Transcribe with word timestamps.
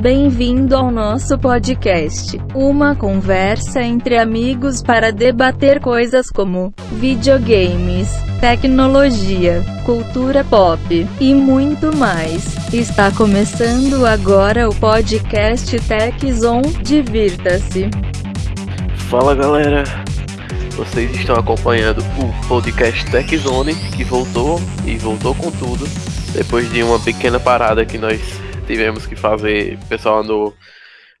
Bem-vindo 0.00 0.74
ao 0.74 0.90
nosso 0.90 1.38
podcast. 1.38 2.40
Uma 2.54 2.96
conversa 2.96 3.82
entre 3.82 4.16
amigos 4.16 4.82
para 4.82 5.12
debater 5.12 5.78
coisas 5.78 6.30
como 6.30 6.72
videogames, 6.92 8.08
tecnologia, 8.40 9.62
cultura 9.84 10.42
pop 10.42 11.06
e 11.20 11.34
muito 11.34 11.94
mais. 11.94 12.72
Está 12.72 13.10
começando 13.10 14.06
agora 14.06 14.70
o 14.70 14.74
podcast 14.74 15.78
Tech 15.80 16.32
Zone. 16.32 16.72
Divirta-se. 16.82 17.90
Fala 19.10 19.34
galera, 19.34 19.84
vocês 20.76 21.14
estão 21.14 21.36
acompanhando 21.36 21.98
o 22.18 22.48
podcast 22.48 23.04
Tech 23.10 23.36
Zone 23.36 23.74
que 23.74 24.02
voltou 24.02 24.58
e 24.86 24.96
voltou 24.96 25.34
com 25.34 25.50
tudo 25.50 25.86
depois 26.32 26.72
de 26.72 26.82
uma 26.82 26.98
pequena 26.98 27.38
parada 27.38 27.84
que 27.84 27.98
nós 27.98 28.40
tivemos 28.70 29.04
que 29.04 29.16
fazer. 29.16 29.76
O 29.78 29.88
pessoal 29.88 30.20
andou 30.20 30.56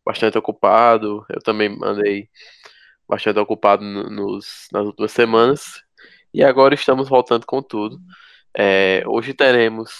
bastante 0.04 0.38
ocupado, 0.38 1.26
eu 1.28 1.42
também 1.42 1.76
andei 1.82 2.28
bastante 3.08 3.40
ocupado 3.40 3.82
nos, 3.82 4.68
nas 4.72 4.86
últimas 4.86 5.10
semanas 5.10 5.82
e 6.32 6.44
agora 6.44 6.74
estamos 6.74 7.08
voltando 7.08 7.44
com 7.44 7.60
tudo. 7.60 7.98
É, 8.56 9.02
hoje 9.04 9.34
teremos 9.34 9.90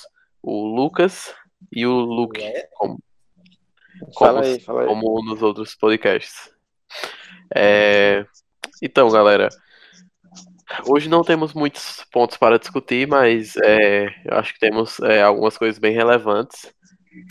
o 0.40 0.64
Lucas 0.64 1.34
e 1.72 1.84
o 1.84 1.92
Luke 1.92 2.40
como, 2.74 3.00
como, 4.14 4.38
aí. 4.38 4.60
como 4.60 5.24
nos 5.24 5.42
outros 5.42 5.74
podcasts. 5.74 6.52
É, 7.52 8.24
então, 8.80 9.10
galera, 9.10 9.48
hoje 10.86 11.08
não 11.08 11.24
temos 11.24 11.52
muitos 11.52 12.04
pontos 12.12 12.36
para 12.36 12.60
discutir, 12.60 13.08
mas 13.08 13.56
é, 13.56 14.06
eu 14.24 14.36
acho 14.38 14.54
que 14.54 14.60
temos 14.60 15.00
é, 15.00 15.20
algumas 15.20 15.58
coisas 15.58 15.80
bem 15.80 15.92
relevantes. 15.92 16.72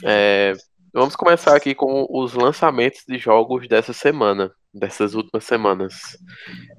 É, 0.05 0.53
vamos 0.93 1.15
começar 1.15 1.55
aqui 1.55 1.73
com 1.73 2.05
os 2.09 2.33
lançamentos 2.33 3.03
de 3.07 3.17
jogos 3.17 3.67
dessa 3.67 3.93
semana, 3.93 4.51
dessas 4.73 5.13
últimas 5.13 5.43
semanas, 5.43 6.17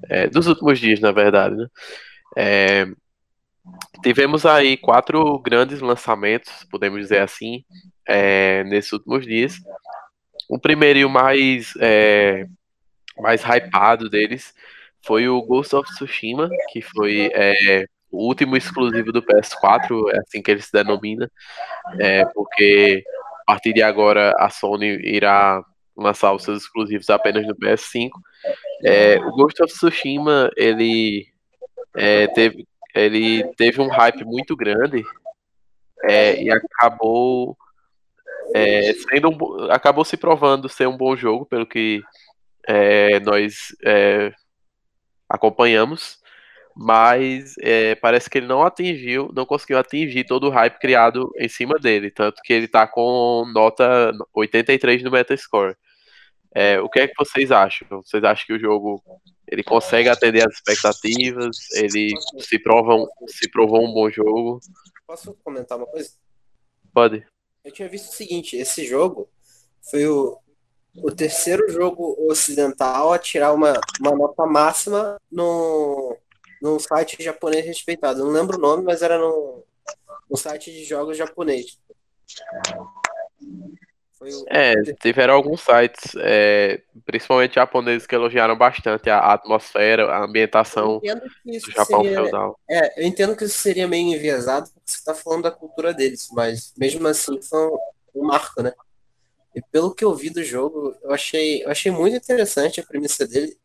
é, 0.09 0.27
dos 0.27 0.47
últimos 0.47 0.79
dias, 0.79 0.99
na 0.99 1.11
verdade. 1.11 1.55
Né? 1.55 1.67
É, 2.37 2.87
tivemos 4.03 4.45
aí 4.45 4.77
quatro 4.77 5.39
grandes 5.39 5.81
lançamentos, 5.81 6.65
podemos 6.69 6.99
dizer 6.99 7.19
assim, 7.19 7.63
é, 8.07 8.63
nesses 8.65 8.91
últimos 8.93 9.25
dias. 9.25 9.55
O 10.49 10.59
primeiro 10.59 10.99
e 10.99 11.05
o 11.05 11.09
mais 11.09 11.73
é, 11.79 12.45
mais 13.17 13.41
hypado 13.43 14.09
deles 14.09 14.53
foi 15.05 15.27
o 15.27 15.41
Ghost 15.41 15.75
of 15.75 15.89
Tsushima, 15.93 16.49
que 16.71 16.81
foi 16.81 17.31
é, 17.33 17.85
o 18.11 18.27
último 18.27 18.57
exclusivo 18.57 19.11
do 19.11 19.23
PS4, 19.23 20.09
é 20.13 20.19
assim 20.19 20.41
que 20.41 20.51
ele 20.51 20.61
se 20.61 20.71
denomina, 20.71 21.29
é, 21.99 22.25
porque 22.25 23.03
a 23.47 23.53
partir 23.53 23.73
de 23.73 23.81
agora 23.81 24.35
a 24.37 24.49
Sony 24.49 24.99
irá 25.03 25.63
lançar 25.95 26.33
os 26.33 26.43
seus 26.43 26.63
exclusivos 26.63 27.09
apenas 27.09 27.45
no 27.45 27.55
PS5. 27.55 28.09
É, 28.83 29.19
o 29.19 29.31
Ghost 29.31 29.61
of 29.61 29.73
Tsushima 29.73 30.49
ele 30.57 31.27
é, 31.95 32.27
teve, 32.27 32.67
ele 32.95 33.43
teve 33.55 33.81
um 33.81 33.89
hype 33.89 34.23
muito 34.25 34.55
grande 34.55 35.03
é, 36.03 36.41
e 36.41 36.51
acabou 36.51 37.57
é, 38.55 38.93
sendo 38.93 39.29
um 39.29 39.37
bo- 39.37 39.71
acabou 39.71 40.03
se 40.03 40.17
provando 40.17 40.67
ser 40.67 40.87
um 40.87 40.97
bom 40.97 41.15
jogo 41.15 41.45
pelo 41.45 41.65
que 41.65 42.01
é, 42.67 43.19
nós 43.19 43.75
é, 43.85 44.33
acompanhamos, 45.29 46.20
mas 46.75 47.53
é, 47.59 47.95
parece 47.95 48.29
que 48.29 48.37
ele 48.37 48.47
não 48.47 48.63
atingiu, 48.63 49.29
não 49.33 49.45
conseguiu 49.45 49.77
atingir 49.77 50.25
todo 50.25 50.47
o 50.47 50.49
hype 50.49 50.79
criado 50.79 51.31
em 51.37 51.47
cima 51.47 51.77
dele, 51.79 52.11
tanto 52.11 52.41
que 52.43 52.53
ele 52.53 52.67
tá 52.67 52.87
com 52.87 53.45
nota 53.53 54.11
83 54.33 55.03
no 55.03 55.11
Metascore. 55.11 55.75
É, 56.53 56.79
o 56.81 56.89
que 56.89 56.99
é 56.99 57.07
que 57.07 57.13
vocês 57.17 57.51
acham? 57.51 57.87
Vocês 58.03 58.23
acham 58.23 58.45
que 58.45 58.53
o 58.53 58.59
jogo 58.59 59.01
ele 59.47 59.63
consegue 59.63 60.09
atender 60.09 60.45
as 60.45 60.55
expectativas? 60.55 61.57
Ele 61.75 62.11
se 62.39 62.59
prova 62.59 62.95
um, 62.95 63.07
se 63.27 63.49
provou 63.49 63.85
um 63.85 63.93
bom 63.93 64.09
jogo? 64.09 64.59
Posso 65.07 65.33
comentar 65.43 65.77
uma 65.77 65.87
coisa? 65.87 66.11
Pode. 66.93 67.25
Eu 67.63 67.71
tinha 67.71 67.87
visto 67.87 68.09
o 68.09 68.13
seguinte, 68.15 68.57
esse 68.57 68.85
jogo 68.85 69.29
foi 69.89 70.05
o, 70.07 70.37
o 70.97 71.11
terceiro 71.11 71.71
jogo 71.71 72.17
ocidental 72.29 73.13
a 73.13 73.19
tirar 73.19 73.53
uma, 73.53 73.79
uma 73.99 74.11
nota 74.15 74.45
máxima 74.45 75.17
no, 75.31 76.17
num 76.61 76.77
site 76.79 77.21
japonês 77.21 77.65
respeitado. 77.65 78.19
Eu 78.19 78.25
não 78.25 78.31
lembro 78.31 78.57
o 78.57 78.61
nome, 78.61 78.83
mas 78.83 79.01
era 79.01 79.17
no, 79.17 79.63
no 80.29 80.37
site 80.37 80.71
de 80.71 80.83
jogos 80.85 81.17
japonês. 81.17 81.79
O, 84.21 84.45
É, 84.49 84.75
tiveram 85.01 85.33
alguns 85.33 85.61
sites, 85.61 86.13
é, 86.17 86.83
principalmente 87.05 87.55
japoneses, 87.55 88.05
que 88.05 88.13
elogiaram 88.13 88.55
bastante 88.55 89.09
a 89.09 89.33
atmosfera, 89.33 90.13
a 90.13 90.23
ambientação 90.23 90.99
do 90.99 91.71
Japão 91.71 92.03
seria, 92.03 92.17
feudal. 92.17 92.59
é, 92.69 93.01
eu 93.01 93.07
entendo 93.07 93.35
que 93.35 93.45
isso 93.45 93.57
seria 93.57 93.87
meio 93.87 94.15
enviesado 94.15 94.69
porque 94.69 94.91
você 94.91 94.97
está 94.99 95.15
falando 95.15 95.43
da 95.43 95.51
cultura 95.51 95.91
deles, 95.91 96.29
mas 96.31 96.71
mesmo 96.77 97.07
assim 97.07 97.41
foi 97.41 97.67
um, 97.67 97.77
um 98.15 98.23
marco, 98.27 98.61
né? 98.61 98.71
E 99.55 99.61
pelo 99.61 99.93
que 99.93 100.05
eu 100.05 100.13
vi 100.13 100.29
do 100.29 100.43
jogo, 100.43 100.95
eu 101.01 101.11
achei, 101.11 101.63
eu 101.63 101.71
achei 101.71 101.91
muito 101.91 102.15
interessante 102.15 102.79
a 102.79 102.85
premissa 102.85 103.27
dele. 103.27 103.57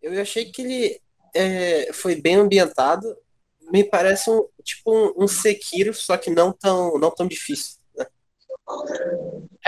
Eu 0.00 0.20
achei 0.20 0.50
que 0.52 0.62
ele 0.62 1.00
é, 1.34 1.92
foi 1.92 2.14
bem 2.16 2.36
ambientado. 2.36 3.16
Me 3.70 3.82
parece 3.82 4.30
um 4.30 4.46
tipo 4.62 4.94
um, 4.94 5.24
um 5.24 5.28
Sekiro, 5.28 5.92
só 5.92 6.16
que 6.16 6.30
não 6.30 6.52
tão, 6.52 6.98
não 6.98 7.10
tão 7.10 7.26
difícil. 7.26 7.78
né? 7.96 8.06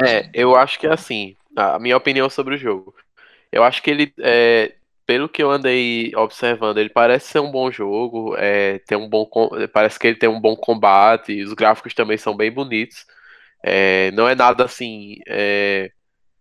É, 0.03 0.31
eu 0.33 0.55
acho 0.57 0.79
que 0.79 0.87
é 0.87 0.93
assim, 0.93 1.37
a 1.57 1.79
minha 1.79 1.97
opinião 1.97 2.31
sobre 2.31 2.55
o 2.55 2.59
jogo. 2.59 2.95
Eu 3.51 3.63
acho 3.63 3.83
que 3.83 3.91
ele, 3.91 4.13
é, 4.21 4.75
pelo 5.07 5.29
que 5.29 5.43
eu 5.43 5.51
andei 5.51 6.13
observando, 6.17 6.79
ele 6.79 6.91
parece 6.91 7.29
ser 7.29 7.39
um 7.41 7.51
bom 7.51 7.71
jogo, 7.71 8.37
é, 8.37 8.79
tem 8.81 8.99
um 8.99 9.09
bom, 9.09 9.29
parece 9.73 9.99
que 9.99 10.07
ele 10.07 10.17
tem 10.17 10.29
um 10.29 10.41
bom 10.41 10.57
combate, 10.57 11.43
os 11.43 11.55
gráficos 11.55 11.95
também 11.95 12.19
são 12.19 12.37
bem 12.37 12.51
bonitos. 12.51 13.07
É, 13.65 14.11
não 14.13 14.29
é 14.29 14.35
nada 14.35 14.65
assim, 14.65 15.17
é, 15.27 15.91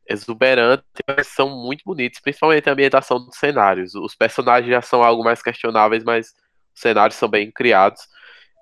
exuberante, 0.07 0.83
mas 1.07 1.27
são 1.27 1.49
muito 1.49 1.83
bonitos, 1.85 2.19
principalmente 2.19 2.69
a 2.69 2.73
ambientação 2.73 3.19
dos 3.25 3.37
cenários. 3.37 3.95
Os 3.95 4.15
personagens 4.15 4.69
já 4.71 4.81
são 4.81 5.03
algo 5.03 5.23
mais 5.23 5.41
questionáveis, 5.41 6.03
mas 6.03 6.27
os 6.75 6.81
cenários 6.81 7.17
são 7.17 7.29
bem 7.29 7.51
criados. 7.51 8.01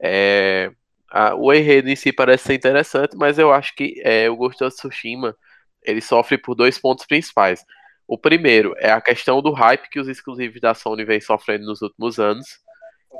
É, 0.03 0.71
a- 1.11 1.35
o 1.35 1.53
enredo 1.53 1.89
em 1.89 1.95
si 1.95 2.11
parece 2.11 2.45
ser 2.45 2.53
interessante, 2.55 3.15
mas 3.17 3.39
eu 3.39 3.51
acho 3.53 3.75
que 3.75 4.01
é, 4.03 4.29
o 4.29 4.35
Ghost 4.37 4.63
of 4.63 4.75
Tsushima 4.75 5.35
ele 5.83 6.01
sofre 6.01 6.37
por 6.37 6.55
dois 6.55 6.77
pontos 6.79 7.05
principais. 7.05 7.63
O 8.07 8.17
primeiro 8.17 8.73
é 8.77 8.91
a 8.91 9.01
questão 9.01 9.41
do 9.41 9.51
hype 9.51 9.89
que 9.89 9.99
os 9.99 10.07
exclusivos 10.07 10.59
da 10.61 10.73
Sony 10.73 11.05
vem 11.05 11.21
sofrendo 11.21 11.65
nos 11.65 11.81
últimos 11.81 12.19
anos. 12.19 12.45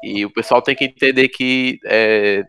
E 0.04 0.26
o 0.26 0.32
pessoal 0.34 0.62
tem 0.62 0.76
que 0.76 0.86
entender 0.86 1.30
que 1.30 1.80
é, 1.86 2.44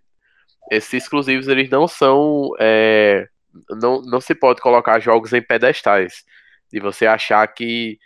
esses 0.70 0.94
exclusivos 0.94 1.48
eles 1.48 1.68
não 1.70 1.86
são. 1.88 2.50
é, 2.60 3.26
não, 3.70 4.03
não 4.03 4.20
se 4.20 4.34
pode 4.34 4.60
colocar 4.60 4.98
jogos 5.00 5.32
em 5.32 5.42
pedestais. 5.42 6.25
De 6.72 6.81
você 6.81 7.06
achar 7.06 7.47
que 7.48 7.98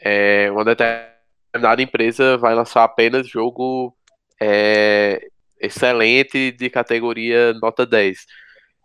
é, 0.00 0.50
uma 0.50 0.64
determinada 0.64 1.82
empresa 1.82 2.36
vai 2.38 2.54
lançar 2.54 2.84
apenas 2.84 3.28
jogo 3.28 3.96
é, 4.40 5.28
excelente 5.60 6.52
de 6.52 6.70
categoria 6.70 7.52
nota 7.54 7.86
10. 7.86 8.26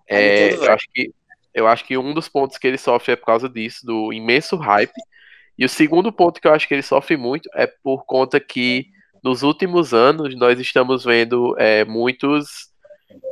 É, 0.09 0.53
eu 0.53 0.71
acho 0.71 0.85
que 0.93 1.13
eu 1.53 1.67
acho 1.67 1.83
que 1.85 1.97
um 1.97 2.13
dos 2.13 2.29
pontos 2.29 2.59
que 2.59 2.67
ele 2.67 2.77
sofre 2.77 3.13
é 3.13 3.15
por 3.15 3.25
causa 3.25 3.49
disso, 3.49 3.83
do 3.83 4.13
imenso 4.13 4.55
hype. 4.57 4.93
E 5.57 5.65
o 5.65 5.69
segundo 5.69 6.11
ponto 6.11 6.39
que 6.39 6.47
eu 6.47 6.53
acho 6.53 6.67
que 6.67 6.73
ele 6.75 6.83
sofre 6.83 7.17
muito 7.17 7.49
é 7.55 7.65
por 7.65 8.05
conta 8.05 8.39
que 8.39 8.85
nos 9.23 9.41
últimos 9.41 9.91
anos 9.91 10.35
nós 10.35 10.59
estamos 10.59 11.03
vendo 11.03 11.55
é, 11.57 11.83
muitos 11.83 12.69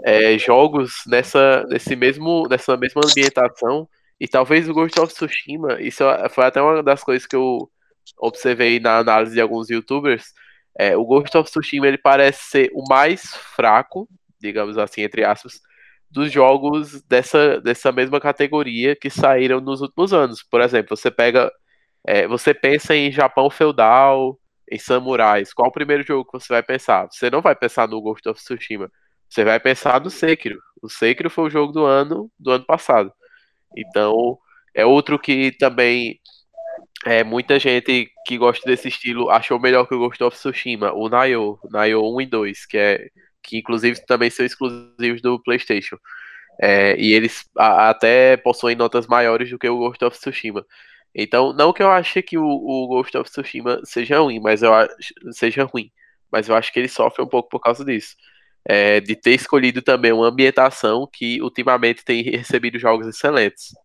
é, 0.03 0.38
jogos 0.38 0.94
nessa, 1.08 1.66
nesse 1.68 1.96
mesmo, 1.96 2.47
nessa 2.50 2.78
mesma 2.78 3.02
ambientação. 3.06 3.88
E 4.19 4.28
talvez 4.28 4.69
o 4.69 4.74
Ghost 4.74 5.00
of 5.00 5.13
Tsushima, 5.13 5.81
isso 5.81 6.04
foi 6.30 6.45
até 6.45 6.62
uma 6.62 6.81
das 6.81 7.04
coisas 7.04 7.27
que 7.27 7.36
eu 7.36 7.69
observei 8.18 8.80
na 8.80 9.00
análise 9.00 9.33
de 9.33 9.42
alguns 9.42 9.69
youtubers. 9.69 10.33
É, 10.77 10.95
o 10.98 11.06
Ghost 11.06 11.36
of 11.38 11.50
Tsushima 11.50 11.88
ele 11.88 11.98
parece 11.98 12.44
ser 12.45 12.72
o 12.74 12.83
mais 12.88 13.36
fraco, 13.56 14.07
digamos 14.39 14.77
assim, 14.77 15.01
entre 15.01 15.24
aspas, 15.24 15.60
dos 16.10 16.31
jogos 16.31 17.01
dessa, 17.04 17.60
dessa 17.62 17.92
mesma 17.92 18.19
categoria 18.21 18.95
que 18.95 19.10
saíram 19.10 19.60
nos 19.60 19.81
últimos 19.81 20.13
anos. 20.13 20.44
Por 20.44 20.62
exemplo, 20.62 20.95
você 20.95 21.12
pega. 21.12 21.51
é, 22.07 22.28
você 22.28 22.54
pensa 22.54 22.95
em 22.95 23.12
Japão 23.12 23.50
feudal, 23.50 24.39
em 24.71 24.80
samurais. 24.80 25.54
Qual 25.54 25.69
o 25.69 25.74
primeiro 25.74 26.04
jogo 26.04 26.25
que 26.25 26.39
você 26.39 26.54
vai 26.54 26.63
pensar? 26.63 27.07
Você 27.12 27.30
não 27.30 27.42
vai 27.42 27.56
pensar 27.56 27.88
no 27.88 28.01
Ghost 28.01 28.28
of 28.30 28.39
Tsushima. 28.42 28.92
Você 29.35 29.43
vai 29.43 29.59
pensar 29.59 29.99
no 29.99 30.09
Sekiro. 30.09 30.61
O 30.81 30.87
Sekiro 30.87 31.29
foi 31.29 31.47
o 31.47 31.49
jogo 31.49 31.73
do 31.73 31.83
ano 31.83 32.31
do 32.39 32.51
ano 32.51 32.63
passado. 32.65 33.11
Então, 33.77 34.37
é 34.73 34.85
outro 34.85 35.19
que 35.19 35.51
também 35.51 36.21
é, 37.05 37.21
muita 37.21 37.59
gente 37.59 38.09
que 38.25 38.37
gosta 38.37 38.65
desse 38.65 38.87
estilo 38.87 39.29
achou 39.29 39.59
melhor 39.59 39.87
que 39.87 39.93
o 39.93 39.99
Ghost 39.99 40.23
of 40.23 40.37
Tsushima, 40.37 40.93
o 40.93 41.09
Nayo, 41.09 41.59
Nayo 41.69 42.01
1 42.15 42.21
e 42.21 42.25
2, 42.27 42.65
que 42.65 42.77
é 42.77 43.09
que 43.43 43.57
inclusive 43.57 44.05
também 44.05 44.29
são 44.29 44.45
exclusivos 44.45 45.21
do 45.21 45.37
PlayStation. 45.43 45.97
É, 46.61 46.95
e 46.97 47.13
eles 47.13 47.43
a, 47.57 47.89
até 47.89 48.37
possuem 48.37 48.75
notas 48.77 49.05
maiores 49.05 49.49
do 49.49 49.59
que 49.59 49.67
o 49.67 49.79
Ghost 49.79 50.05
of 50.05 50.17
Tsushima. 50.17 50.65
Então, 51.13 51.51
não 51.53 51.73
que 51.73 51.83
eu 51.83 51.91
ache 51.91 52.23
que 52.23 52.37
o, 52.37 52.45
o 52.45 52.87
Ghost 52.87 53.17
of 53.17 53.29
Tsushima 53.29 53.81
seja 53.83 54.19
ruim, 54.19 54.39
mas 54.39 54.63
eu 54.63 54.73
acho, 54.73 54.93
seja 55.33 55.65
ruim, 55.65 55.91
mas 56.31 56.47
eu 56.47 56.55
acho 56.55 56.71
que 56.71 56.79
ele 56.79 56.87
sofre 56.87 57.21
um 57.23 57.27
pouco 57.27 57.49
por 57.49 57.59
causa 57.59 57.83
disso. 57.83 58.15
É, 58.67 59.00
de 59.00 59.15
ter 59.15 59.31
escolhido 59.35 59.81
também 59.81 60.12
uma 60.12 60.27
ambientação 60.27 61.07
que 61.12 61.39
ultimamente 61.41 62.03
tem 62.03 62.23
recebido 62.23 62.79
jogos 62.79 63.07
excelentes. 63.07 63.75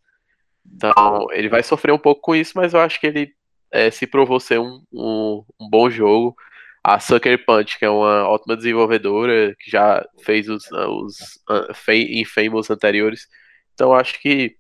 Então, 0.75 1.27
ele 1.33 1.49
vai 1.49 1.63
sofrer 1.63 1.93
um 1.93 1.99
pouco 1.99 2.23
com 2.23 2.35
isso, 2.35 2.53
mas 2.57 2.73
eu 2.73 2.81
acho 2.81 2.99
que 2.99 3.07
ele 3.07 3.35
é, 3.71 3.91
se 3.91 4.07
provou 4.07 4.41
ser 4.41 4.59
um, 4.59 4.83
um, 4.93 5.45
um, 5.61 5.69
bom 5.69 5.91
jogo. 5.91 6.35
A 6.83 6.99
Sucker 6.99 7.45
Punch, 7.45 7.79
que 7.79 7.85
é 7.85 7.91
uma 7.91 8.27
ótima 8.27 8.57
desenvolvedora, 8.57 9.55
que 9.59 9.71
já 9.71 10.03
fez 10.25 10.49
os, 10.49 10.65
os 10.73 11.17
uh, 11.51 11.93
Infamous 11.93 12.71
anteriores. 12.71 13.29
Então, 13.75 13.93
acho 13.93 14.19
que 14.21 14.57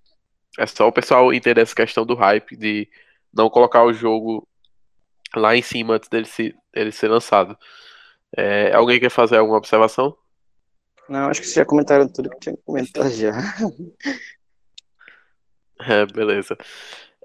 é 0.58 0.66
só 0.66 0.87
o 0.88 0.93
pessoal 0.93 1.32
entender 1.32 1.62
essa 1.62 1.75
questão 1.75 2.05
do 2.05 2.14
hype, 2.14 2.56
de 2.56 2.88
não 3.32 3.49
colocar 3.49 3.84
o 3.84 3.93
jogo 3.93 4.46
lá 5.34 5.56
em 5.56 5.62
cima 5.62 5.94
antes 5.94 6.08
dele, 6.08 6.26
se, 6.26 6.55
dele 6.75 6.93
ser 6.93 7.08
lançado. 7.08 7.56
É, 8.37 8.73
alguém 8.73 9.00
quer 9.00 9.11
fazer 9.11 9.38
alguma 9.38 9.59
observação? 9.59 10.17
Não, 11.09 11.29
acho 11.29 11.41
que 11.41 11.47
vocês 11.47 11.56
já 11.56 11.65
comentaram 11.65 12.09
tudo 12.09 12.31
que 12.31 12.38
tinha 12.38 12.56
que 12.56 12.62
comentar 12.62 13.11
já. 13.11 13.32
É, 15.82 16.05
beleza. 16.05 16.59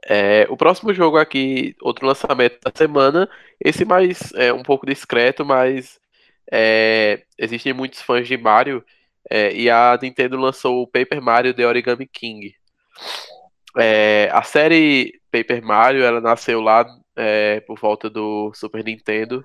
É, 0.07 0.47
o 0.49 0.55
próximo 0.55 0.93
jogo 0.93 1.17
aqui, 1.17 1.75
outro 1.81 2.07
lançamento 2.07 2.57
da 2.63 2.71
semana, 2.73 3.29
esse 3.59 3.83
mais 3.83 4.31
é, 4.33 4.53
um 4.53 4.63
pouco 4.63 4.85
discreto, 4.85 5.43
mas 5.43 5.99
é, 6.49 7.23
existem 7.37 7.73
muitos 7.73 8.01
fãs 8.01 8.25
de 8.25 8.37
Mario 8.37 8.81
é, 9.29 9.51
e 9.53 9.69
a 9.69 9.99
Nintendo 10.01 10.37
lançou 10.37 10.81
o 10.83 10.87
Paper 10.87 11.21
Mario 11.21 11.53
The 11.53 11.67
Origami 11.67 12.07
King. 12.07 12.55
É, 13.77 14.29
a 14.31 14.43
série 14.43 15.19
Paper 15.31 15.61
Mario 15.61 16.03
ela 16.03 16.21
nasceu 16.21 16.61
lá 16.61 16.85
é, 17.15 17.59
por 17.61 17.77
volta 17.77 18.09
do 18.09 18.53
Super 18.53 18.83
Nintendo 18.85 19.43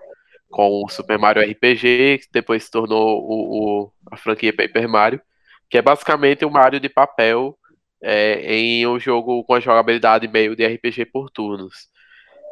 com 0.51 0.85
o 0.85 0.89
Super 0.89 1.19
Mario 1.19 1.43
RPG, 1.43 2.19
que 2.19 2.29
depois 2.33 2.65
se 2.65 2.71
tornou 2.71 3.23
o, 3.23 3.85
o, 3.85 3.93
a 4.11 4.17
franquia 4.17 4.55
Paper 4.55 4.89
Mario, 4.89 5.21
que 5.69 5.79
é 5.79 5.83
basicamente 5.83 6.45
um 6.45 6.51
Mario 6.51 6.81
de 6.81 6.89
papel 6.89 7.57
é, 8.03 8.55
em 8.55 8.87
um 8.87 8.99
jogo 8.99 9.45
com 9.45 9.55
a 9.55 9.61
jogabilidade 9.61 10.27
meio 10.29 10.57
de 10.57 10.67
RPG 10.67 11.07
por 11.07 11.31
turnos. 11.31 11.89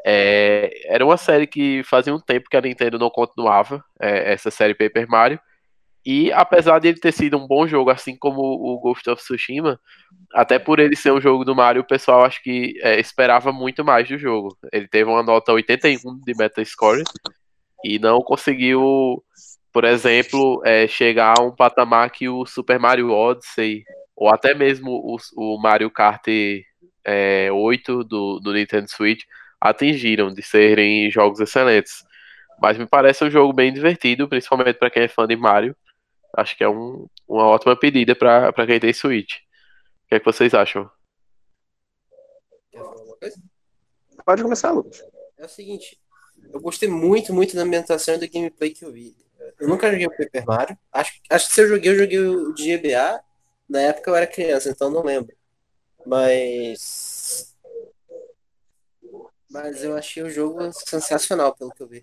É, 0.07 0.71
era 0.87 1.05
uma 1.05 1.17
série 1.17 1.47
que 1.47 1.83
fazia 1.83 2.15
um 2.15 2.21
tempo 2.21 2.49
que 2.49 2.57
a 2.57 2.61
Nintendo 2.61 2.99
não 2.99 3.11
continuava, 3.11 3.85
é, 4.01 4.33
essa 4.33 4.51
série 4.51 4.75
Paper 4.75 5.09
Mario, 5.09 5.41
e 6.07 6.33
apesar 6.33 6.79
de 6.79 6.89
ele 6.89 7.01
ter 7.01 7.13
sido 7.13 7.37
um 7.37 7.47
bom 7.47 7.67
jogo, 7.67 7.91
assim 7.91 8.17
como 8.17 8.41
o 8.41 8.81
Ghost 8.81 9.11
of 9.11 9.23
Tsushima, 9.23 9.79
até 10.33 10.59
por 10.59 10.79
ele 10.79 10.97
ser 10.97 11.13
um 11.13 11.21
jogo 11.21 11.45
do 11.45 11.55
Mario, 11.55 11.83
o 11.83 11.87
pessoal 11.87 12.25
acho 12.25 12.43
que 12.43 12.75
é, 12.81 12.99
esperava 12.99 13.53
muito 13.53 13.85
mais 13.85 14.09
do 14.09 14.17
jogo. 14.17 14.57
Ele 14.73 14.89
teve 14.89 15.11
uma 15.11 15.23
nota 15.23 15.53
81 15.53 16.21
de 16.25 16.35
Metascore 16.35 17.03
e 17.85 17.99
não 17.99 18.21
conseguiu, 18.23 19.23
por 19.73 19.85
exemplo, 19.85 20.63
é, 20.65 20.87
chegar 20.87 21.35
a 21.39 21.43
um 21.43 21.55
patamar 21.55 22.11
que 22.11 22.29
o 22.29 22.45
Super 22.47 22.79
Mario 22.79 23.11
Odyssey 23.11 23.85
ou 24.17 24.29
até 24.29 24.53
mesmo 24.55 24.91
o, 24.91 25.17
o 25.37 25.61
Mario 25.61 25.91
Kart 25.91 26.27
é, 27.05 27.51
8 27.53 28.05
do, 28.05 28.41
do 28.41 28.53
Nintendo 28.53 28.91
Switch 28.91 29.23
atingiram 29.61 30.33
de 30.33 30.43
serem 30.43 31.11
jogos 31.11 31.41
excelentes. 31.41 32.05
Mas 32.61 32.77
me 32.77 32.87
parece 32.87 33.25
um 33.25 33.31
jogo 33.31 33.53
bem 33.53 33.73
divertido, 33.73 34.29
principalmente 34.29 34.75
para 34.75 34.91
quem 34.91 35.05
é 35.05 35.09
fã 35.09 35.27
de 35.27 35.37
Mario. 35.37 35.77
Acho 36.37 36.57
que 36.57 36.65
é 36.65 36.69
um, 36.69 37.07
uma 37.29 37.47
ótima 37.47 37.77
pedida 37.77 38.15
para 38.17 38.67
quem 38.67 38.81
tem 38.81 38.93
Switch. 38.93 39.37
O 39.37 40.09
que 40.09 40.15
é 40.17 40.19
que 40.19 40.25
vocês 40.25 40.53
acham? 40.53 40.91
Pode 44.25 44.43
começar, 44.43 44.73
Lucas. 44.73 45.03
É 45.39 45.45
o 45.45 45.49
seguinte, 45.49 45.99
eu 46.53 46.61
gostei 46.61 46.89
muito, 46.89 47.33
muito 47.33 47.55
da 47.55 47.63
ambientação 47.63 48.15
e 48.15 48.19
do 48.19 48.31
gameplay 48.31 48.71
que 48.71 48.85
eu 48.85 48.93
vi. 48.93 49.17
Eu 49.59 49.69
nunca 49.69 49.91
joguei 49.91 50.07
o 50.07 50.11
Paper 50.11 50.47
Mario. 50.47 50.79
Acho, 50.93 51.21
acho 51.31 51.49
que 51.49 51.55
se 51.55 51.61
eu 51.63 51.69
joguei, 51.69 51.91
eu 51.91 51.99
joguei 51.99 52.19
o 52.19 52.53
de 52.53 52.77
GBA. 52.77 53.23
Na 53.69 53.81
época 53.81 54.11
eu 54.11 54.17
era 54.17 54.27
criança, 54.27 54.71
então 54.71 54.91
não 54.91 55.03
lembro. 55.03 55.37
Mas. 56.07 57.55
Mas 59.51 59.83
eu 59.83 59.97
achei 59.97 60.23
o 60.23 60.31
jogo 60.31 60.71
sensacional, 60.73 61.55
pelo 61.55 61.71
que 61.71 61.83
eu 61.83 61.89
vi. 61.89 62.03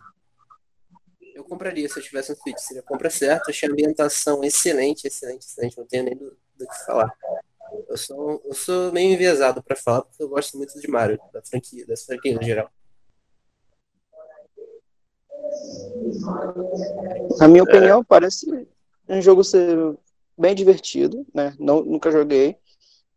Eu 1.34 1.44
compraria 1.44 1.88
se 1.88 2.00
eu 2.00 2.04
tivesse 2.04 2.32
um 2.32 2.36
Switch. 2.36 2.58
Seria 2.60 2.82
a 2.82 2.86
compra 2.86 3.10
certa. 3.10 3.52
Achei 3.52 3.70
a 3.70 3.72
ambientação 3.72 4.44
excelente, 4.44 5.08
excelente, 5.08 5.46
excelente. 5.46 5.78
Não 5.78 5.86
tenho 5.86 6.04
nem 6.04 6.16
do, 6.16 6.38
do 6.58 6.68
que 6.68 6.86
falar. 6.86 7.12
Eu 7.90 7.98
sou, 7.98 8.42
eu 8.46 8.54
sou 8.54 8.92
meio 8.92 9.14
enviesado 9.14 9.62
para 9.62 9.76
falar, 9.76 10.02
porque 10.04 10.22
eu 10.22 10.30
gosto 10.30 10.58
muito 10.58 10.80
de 10.80 10.88
Mario, 10.88 11.20
da 11.34 11.42
franquia, 11.42 11.86
das 11.86 12.06
franquias 12.06 12.40
em 12.42 12.46
geral. 12.46 12.70
Na 17.40 17.48
minha 17.48 17.64
opinião, 17.64 18.04
parece 18.04 18.68
um 19.08 19.22
jogo 19.22 19.44
ser 19.44 19.78
bem 20.38 20.56
divertido, 20.56 21.26
né? 21.34 21.56
Não, 21.60 21.84
nunca 21.84 22.12
joguei, 22.12 22.58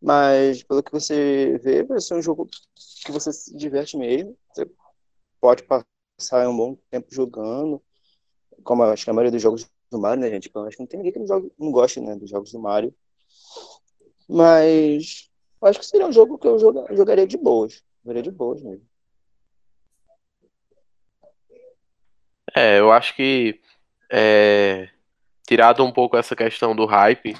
mas 0.00 0.62
pelo 0.62 0.82
que 0.82 0.92
você 0.92 1.58
vê, 1.62 1.84
ser 2.00 2.14
um 2.14 2.22
jogo 2.22 2.48
que 3.04 3.12
você 3.12 3.32
se 3.32 3.56
diverte 3.56 3.96
mesmo. 3.96 4.36
Você 4.52 4.68
pode 5.40 5.62
passar 5.64 6.48
um 6.48 6.56
bom 6.56 6.76
tempo 6.90 7.06
jogando, 7.10 7.82
como 8.62 8.82
eu 8.82 8.90
acho 8.90 9.04
que 9.04 9.10
a 9.10 9.12
maioria 9.14 9.32
dos 9.32 9.42
jogos 9.42 9.68
do 9.90 9.98
Mario, 9.98 10.20
né, 10.20 10.30
gente? 10.30 10.50
Eu 10.54 10.62
acho 10.64 10.76
que 10.76 10.82
não 10.82 10.86
tem 10.86 10.98
ninguém 10.98 11.12
que 11.12 11.18
não, 11.18 11.26
joga, 11.26 11.50
não 11.58 11.72
goste, 11.72 12.00
né, 12.00 12.14
dos 12.16 12.30
jogos 12.30 12.52
do 12.52 12.58
Mario. 12.58 12.94
Mas 14.28 15.30
acho 15.62 15.78
que 15.78 15.86
seria 15.86 16.06
um 16.06 16.12
jogo 16.12 16.38
que 16.38 16.46
eu 16.46 16.58
joga, 16.58 16.94
jogaria 16.94 17.26
de 17.26 17.36
boas. 17.36 17.82
Jogaria 18.04 18.22
de 18.22 18.30
boas 18.30 18.62
mesmo. 18.62 18.86
É, 22.56 22.78
eu 22.78 22.90
acho 22.92 23.14
que 23.14 23.60
é, 24.10 24.88
tirado 25.46 25.84
um 25.84 25.92
pouco 25.92 26.16
essa 26.16 26.36
questão 26.36 26.74
do 26.74 26.86
hype, 26.86 27.34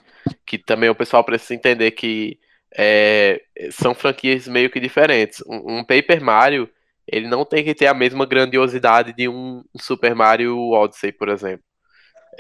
que 0.47 0.59
também 0.59 0.89
o 0.89 0.95
pessoal 0.95 1.25
precisa 1.25 1.55
entender 1.55 1.91
que 1.93 2.39
é, 2.77 3.43
são 3.71 3.95
franquias 3.95 4.47
meio 4.49 4.71
que 4.71 4.81
diferentes. 4.81 5.43
Um, 5.47 5.79
um, 5.79 5.85
Paper 5.85 6.23
Mario, 6.23 6.71
ele 7.07 7.29
não 7.29 7.45
tem 7.45 7.65
que 7.65 7.75
ter 7.75 7.87
a 7.87 7.95
mesma 7.95 8.27
grandiosidade 8.27 9.13
de 9.13 9.29
um 9.29 9.65
Super 9.81 10.15
Mario 10.15 10.57
Odyssey, 10.73 11.13
por 11.13 11.29
exemplo. 11.29 11.65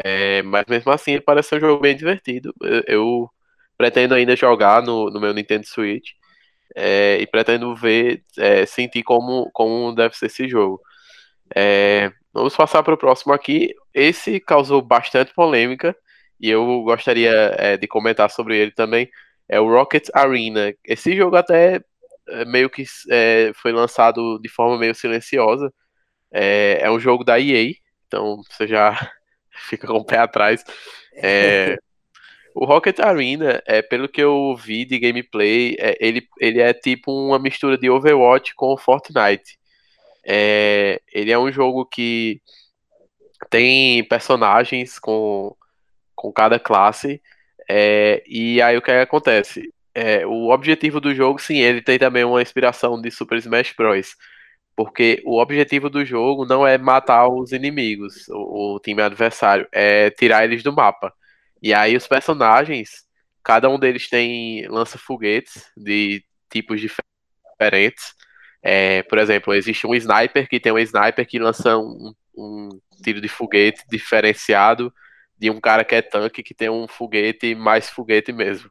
É, 0.04 0.42
mas 0.42 0.64
mesmo 0.68 0.92
assim, 0.92 1.20
parece 1.20 1.54
um 1.56 1.60
jogo 1.60 1.80
bem 1.82 1.96
divertido. 1.96 2.54
Eu, 2.62 2.82
eu 2.86 3.30
pretendo 3.76 4.14
ainda 4.14 4.36
jogar 4.36 4.82
no, 4.82 5.10
no 5.10 5.20
meu 5.20 5.32
Nintendo 5.34 5.66
Switch 5.66 6.12
é, 6.76 7.18
e 7.20 7.26
pretendo 7.26 7.74
ver, 7.76 8.24
é, 8.38 8.66
sentir 8.66 9.02
como, 9.02 9.50
como 9.52 9.94
deve 9.94 10.16
ser 10.16 10.26
esse 10.26 10.48
jogo. 10.48 10.80
É, 11.54 12.12
vamos 12.32 12.56
passar 12.56 12.82
para 12.82 12.94
o 12.94 12.98
próximo 12.98 13.32
aqui. 13.32 13.74
Esse 13.92 14.40
causou 14.40 14.82
bastante 14.82 15.32
polêmica 15.34 15.96
e 16.40 16.50
eu 16.50 16.82
gostaria 16.82 17.32
é, 17.58 17.76
de 17.76 17.86
comentar 17.86 18.30
sobre 18.30 18.56
ele 18.56 18.70
também. 18.70 19.08
É 19.48 19.60
o 19.60 19.68
Rocket 19.68 20.08
Arena. 20.14 20.72
Esse 20.84 21.16
jogo 21.16 21.36
até 21.36 21.80
é, 22.28 22.44
meio 22.44 22.70
que 22.70 22.84
é, 23.10 23.52
foi 23.54 23.72
lançado 23.72 24.38
de 24.40 24.48
forma 24.48 24.78
meio 24.78 24.94
silenciosa. 24.94 25.72
É, 26.32 26.78
é, 26.82 26.90
um 26.90 27.00
jogo 27.00 27.24
da 27.24 27.40
EA, 27.40 27.72
então 28.06 28.42
você 28.50 28.66
já 28.66 28.92
fica 29.68 29.86
com 29.86 29.98
o 29.98 30.04
pé 30.04 30.18
atrás. 30.18 30.62
É, 31.14 31.78
o 32.54 32.64
Rocket 32.64 32.98
Arena, 33.00 33.62
é, 33.66 33.80
pelo 33.82 34.08
que 34.08 34.22
eu 34.22 34.54
vi 34.56 34.84
de 34.84 34.98
gameplay, 34.98 35.76
é, 35.78 35.96
ele, 36.00 36.26
ele 36.40 36.60
é 36.60 36.74
tipo 36.74 37.12
uma 37.12 37.38
mistura 37.38 37.78
de 37.78 37.88
Overwatch 37.88 38.54
com 38.54 38.76
Fortnite. 38.76 39.58
É, 40.30 41.00
ele 41.10 41.32
é 41.32 41.38
um 41.38 41.50
jogo 41.50 41.86
que 41.86 42.42
tem 43.50 44.04
personagens 44.04 44.98
com, 44.98 45.56
com 46.14 46.32
cada 46.32 46.58
classe. 46.60 47.22
É, 47.68 48.22
e 48.26 48.60
aí 48.60 48.76
o 48.76 48.82
que 48.82 48.90
acontece? 48.90 49.72
É, 49.94 50.26
o 50.26 50.50
objetivo 50.50 51.00
do 51.00 51.14
jogo, 51.14 51.38
sim, 51.40 51.58
ele 51.58 51.82
tem 51.82 51.98
também 51.98 52.24
uma 52.24 52.42
inspiração 52.42 53.00
de 53.00 53.10
Super 53.10 53.38
Smash 53.38 53.74
Bros. 53.76 54.16
Porque 54.76 55.22
o 55.26 55.40
objetivo 55.40 55.90
do 55.90 56.04
jogo 56.04 56.46
não 56.46 56.66
é 56.66 56.78
matar 56.78 57.28
os 57.28 57.52
inimigos, 57.52 58.28
o, 58.28 58.76
o 58.76 58.80
time 58.80 59.02
adversário, 59.02 59.66
é 59.72 60.10
tirar 60.10 60.44
eles 60.44 60.62
do 60.62 60.72
mapa. 60.72 61.12
E 61.62 61.74
aí 61.74 61.96
os 61.96 62.06
personagens, 62.06 63.04
cada 63.42 63.68
um 63.68 63.78
deles 63.78 64.08
tem 64.08 64.68
lança-foguetes 64.68 65.64
de 65.76 66.22
tipos 66.50 66.80
diferentes. 66.80 68.14
É, 68.62 69.02
por 69.04 69.18
exemplo, 69.18 69.54
existe 69.54 69.86
um 69.86 69.94
sniper 69.94 70.48
que 70.48 70.60
tem 70.60 70.72
um 70.72 70.78
sniper 70.78 71.26
que 71.26 71.38
lança 71.38 71.78
um, 71.78 72.12
um 72.36 72.68
tiro 73.02 73.20
de 73.20 73.28
foguete 73.28 73.82
diferenciado 73.90 74.92
de 75.38 75.50
um 75.50 75.60
cara 75.60 75.84
que 75.84 75.94
é 75.94 76.02
tanque 76.02 76.42
que 76.42 76.54
tem 76.54 76.68
um 76.68 76.88
foguete 76.88 77.54
mais 77.54 77.88
foguete 77.88 78.32
mesmo. 78.32 78.70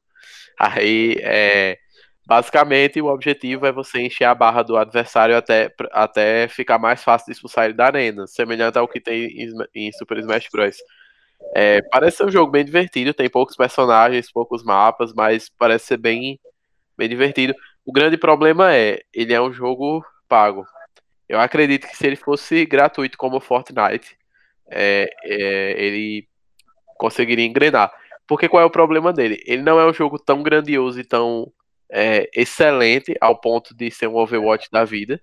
Aí, 0.59 1.15
é, 1.21 1.77
basicamente, 2.25 3.01
o 3.01 3.07
objetivo 3.07 3.65
é 3.65 3.71
você 3.71 4.01
encher 4.01 4.25
a 4.25 4.35
barra 4.35 4.63
do 4.63 4.75
adversário 4.75 5.37
até, 5.37 5.71
até 5.91 6.47
ficar 6.47 6.77
mais 6.79 7.03
fácil 7.03 7.27
de 7.27 7.33
expulsar 7.33 7.65
ele 7.65 7.73
da 7.73 7.85
arena, 7.85 8.27
semelhante 8.27 8.77
ao 8.77 8.87
que 8.87 8.99
tem 8.99 9.27
em, 9.73 9.91
Super 9.93 10.17
Smash 10.19 10.47
Bros. 10.51 10.77
É, 11.55 11.81
parece 11.91 12.17
ser 12.17 12.25
um 12.25 12.31
jogo 12.31 12.51
bem 12.51 12.65
divertido, 12.65 13.13
tem 13.13 13.29
poucos 13.29 13.55
personagens, 13.55 14.31
poucos 14.31 14.63
mapas, 14.63 15.13
mas 15.13 15.49
parece 15.49 15.85
ser 15.87 15.97
bem, 15.97 16.39
bem 16.97 17.07
divertido. 17.07 17.53
O 17.87 17.93
grande 17.93 18.17
problema 18.17 18.75
é, 18.75 18.99
ele 19.13 19.33
é 19.33 19.41
um 19.41 19.53
jogo 19.53 20.05
pago. 20.27 20.65
Eu 21.29 21.39
acredito 21.39 21.87
que 21.87 21.95
se 21.95 22.05
ele 22.05 22.17
fosse 22.17 22.65
gratuito 22.65 23.17
como 23.17 23.37
o 23.37 23.39
Fortnite, 23.39 24.17
é, 24.69 25.09
é, 25.23 25.85
ele 25.85 26.27
conseguiria 26.97 27.45
engrenar. 27.45 27.89
Porque 28.27 28.49
qual 28.49 28.61
é 28.61 28.65
o 28.65 28.69
problema 28.69 29.13
dele? 29.13 29.41
Ele 29.45 29.61
não 29.61 29.79
é 29.79 29.89
um 29.89 29.93
jogo 29.93 30.19
tão 30.19 30.43
grandioso 30.43 30.99
e 30.99 31.05
tão 31.05 31.49
é, 31.89 32.29
excelente 32.35 33.15
ao 33.21 33.39
ponto 33.39 33.73
de 33.73 33.89
ser 33.89 34.07
um 34.07 34.17
Overwatch 34.17 34.67
da 34.69 34.83
vida. 34.83 35.21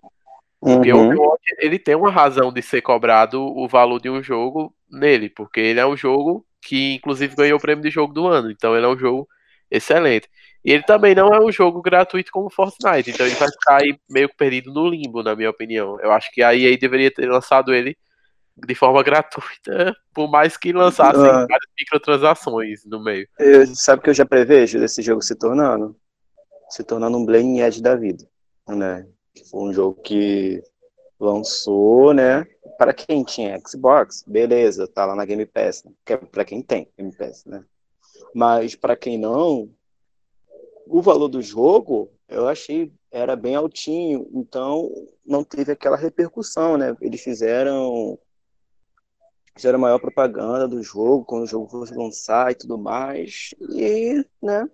Porque 0.59 0.91
uhum. 0.91 1.01
o 1.01 1.07
Overwatch 1.09 1.45
ele 1.59 1.79
tem 1.79 1.95
uma 1.95 2.11
razão 2.11 2.51
de 2.51 2.63
ser 2.63 2.81
cobrado 2.81 3.43
o 3.43 3.69
valor 3.69 4.01
de 4.01 4.09
um 4.09 4.23
jogo 4.23 4.75
nele, 4.91 5.29
porque 5.29 5.61
ele 5.61 5.81
é 5.81 5.87
um 5.87 5.99
jogo 5.99 6.47
que 6.63 6.95
inclusive 6.95 7.37
ganhou 7.37 7.59
o 7.59 7.61
prêmio 7.61 7.85
de 7.85 7.91
jogo 7.91 8.15
do 8.15 8.27
ano, 8.27 8.51
então 8.51 8.75
ele 8.75 8.87
é 8.87 8.89
um 8.89 8.97
jogo 8.97 9.29
excelente. 9.71 10.27
E 10.65 10.73
ele 10.73 10.83
também 10.83 11.15
não 11.15 11.29
é 11.29 11.41
um 11.41 11.53
jogo 11.53 11.83
gratuito 11.83 12.33
como 12.33 12.49
Fortnite, 12.49 13.11
então 13.11 13.27
ele 13.27 13.35
vai 13.35 13.49
ficar 13.51 13.83
aí 13.83 13.99
meio 14.09 14.31
perdido 14.35 14.73
no 14.73 14.89
limbo, 14.89 15.23
na 15.23 15.37
minha 15.37 15.51
opinião. 15.51 16.01
Eu 16.01 16.11
acho 16.11 16.33
que 16.33 16.43
a 16.43 16.55
EA 16.55 16.77
deveria 16.79 17.11
ter 17.11 17.29
lançado 17.29 17.75
ele 17.75 17.97
de 18.57 18.75
forma 18.75 19.03
gratuita, 19.03 19.95
por 20.15 20.31
mais 20.31 20.57
que 20.57 20.73
lançassem 20.73 21.23
ah. 21.23 21.47
várias 21.47 21.71
microtransações 21.79 22.85
no 22.87 23.03
meio. 23.03 23.29
Eu, 23.39 23.67
sabe 23.75 24.01
o 24.01 24.03
que 24.03 24.11
eu 24.11 24.15
já 24.15 24.25
prevejo 24.25 24.79
desse 24.79 25.03
jogo 25.03 25.21
se 25.21 25.35
tornando? 25.35 25.97
Se 26.71 26.83
tornando 26.83 27.19
um 27.19 27.27
Blame 27.27 27.61
Edge 27.61 27.83
da 27.83 27.95
vida, 27.95 28.25
né? 28.69 29.07
Que 29.35 29.45
foi 29.45 29.69
um 29.69 29.73
jogo 29.73 30.01
que 30.01 30.63
lançou, 31.19 32.15
né? 32.15 32.47
Para 32.79 32.95
quem 32.95 33.23
tinha 33.23 33.61
Xbox, 33.67 34.25
beleza, 34.27 34.87
tá 34.87 35.05
lá 35.05 35.15
na 35.15 35.25
Game 35.25 35.45
Pass, 35.47 35.85
né? 35.85 35.93
que 36.05 36.13
é 36.13 36.17
para 36.17 36.45
quem 36.45 36.63
tem 36.63 36.89
Game 36.97 37.15
Pass, 37.15 37.45
né? 37.45 37.65
Mas 38.35 38.75
para 38.75 38.97
quem 38.97 39.19
não, 39.19 39.69
o 40.87 41.03
valor 41.03 41.29
do 41.29 41.43
jogo 41.43 42.11
eu 42.29 42.49
achei 42.49 42.93
era 43.11 43.37
bem 43.37 43.55
altinho, 43.55 44.29
então 44.33 44.91
não 45.25 45.45
teve 45.45 45.73
aquela 45.73 45.97
repercussão, 45.97 46.77
né? 46.77 46.97
Eles 47.01 47.23
fizeram 47.23 48.19
fizeram 49.55 49.79
maior 49.79 50.01
propaganda 50.01 50.67
do 50.67 50.83
jogo 50.83 51.25
quando 51.25 51.45
o 51.45 51.47
jogo 51.47 51.69
fosse 51.69 51.95
lançar 51.95 52.51
e 52.51 52.57
tudo 52.57 52.77
mais 52.77 53.51
e, 53.71 54.25
né? 54.43 54.69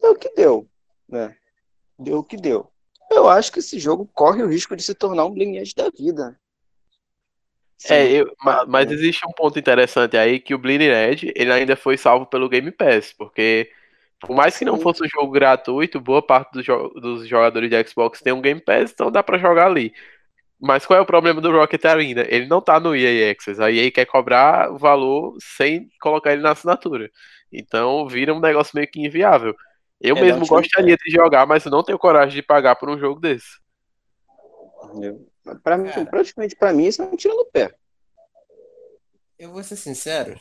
Deu 0.00 0.12
o 0.12 0.16
que 0.16 0.28
deu, 0.34 0.68
né? 1.08 1.34
Deu 1.98 2.18
o 2.18 2.24
que 2.24 2.36
deu. 2.36 2.70
Eu 3.10 3.28
acho 3.28 3.50
que 3.50 3.60
esse 3.60 3.78
jogo 3.78 4.08
corre 4.12 4.42
o 4.42 4.48
risco 4.48 4.76
de 4.76 4.82
se 4.82 4.94
tornar 4.94 5.24
um 5.24 5.30
Bleeding 5.30 5.62
da 5.74 5.88
vida. 5.88 6.38
Sim. 7.78 7.94
É, 7.94 8.10
eu, 8.10 8.30
mas, 8.44 8.68
mas, 8.68 8.90
existe 8.90 9.26
um 9.26 9.32
ponto 9.32 9.58
interessante 9.58 10.16
aí 10.16 10.40
que 10.40 10.52
o 10.52 10.58
Bleeding 10.58 10.90
Edge 10.90 11.32
ele 11.34 11.52
ainda 11.52 11.76
foi 11.76 11.96
salvo 11.96 12.26
pelo 12.26 12.48
Game 12.48 12.70
Pass, 12.72 13.14
porque 13.16 13.70
por 14.20 14.34
mais 14.34 14.56
que 14.58 14.64
não 14.64 14.78
fosse 14.80 15.04
um 15.04 15.08
jogo 15.08 15.30
gratuito, 15.30 16.00
boa 16.00 16.20
parte 16.20 16.52
do 16.52 16.62
jo 16.62 16.88
dos 16.90 17.26
jogadores 17.26 17.70
de 17.70 17.88
Xbox 17.88 18.20
tem 18.20 18.32
um 18.32 18.40
Game 18.40 18.60
Pass, 18.60 18.90
então 18.90 19.10
dá 19.10 19.22
para 19.22 19.38
jogar 19.38 19.66
ali. 19.66 19.92
Mas 20.60 20.84
qual 20.84 20.98
é 20.98 21.02
o 21.02 21.06
problema 21.06 21.40
do 21.40 21.52
Rocket 21.52 21.84
Arena? 21.84 22.24
Ele 22.26 22.46
não 22.46 22.60
tá 22.60 22.80
no 22.80 22.96
EA 22.96 23.30
Access. 23.30 23.62
A 23.62 23.70
EA 23.70 23.92
quer 23.92 24.06
cobrar 24.06 24.72
o 24.72 24.76
valor 24.76 25.36
sem 25.40 25.88
colocar 26.00 26.32
ele 26.32 26.42
na 26.42 26.50
assinatura. 26.50 27.08
Então 27.52 28.08
vira 28.08 28.34
um 28.34 28.40
negócio 28.40 28.72
meio 28.74 28.90
que 28.90 29.00
inviável. 29.00 29.54
Eu 30.00 30.16
é, 30.16 30.20
mesmo 30.20 30.46
gostaria 30.46 30.96
de 30.96 31.10
jogar, 31.10 31.46
mas 31.46 31.64
não 31.66 31.84
tenho 31.84 31.98
coragem 31.98 32.34
de 32.34 32.42
pagar 32.42 32.74
por 32.74 32.90
um 32.90 32.98
jogo 32.98 33.20
desse. 33.20 33.60
Pra 35.62 35.78
mim, 35.78 35.90
praticamente 36.10 36.56
para 36.56 36.72
mim, 36.72 36.86
isso 36.86 37.02
é 37.02 37.04
um 37.04 37.16
tiro 37.16 37.36
no 37.36 37.46
pé. 37.46 37.72
Eu 39.38 39.52
vou 39.52 39.62
ser 39.62 39.76
sincero, 39.76 40.38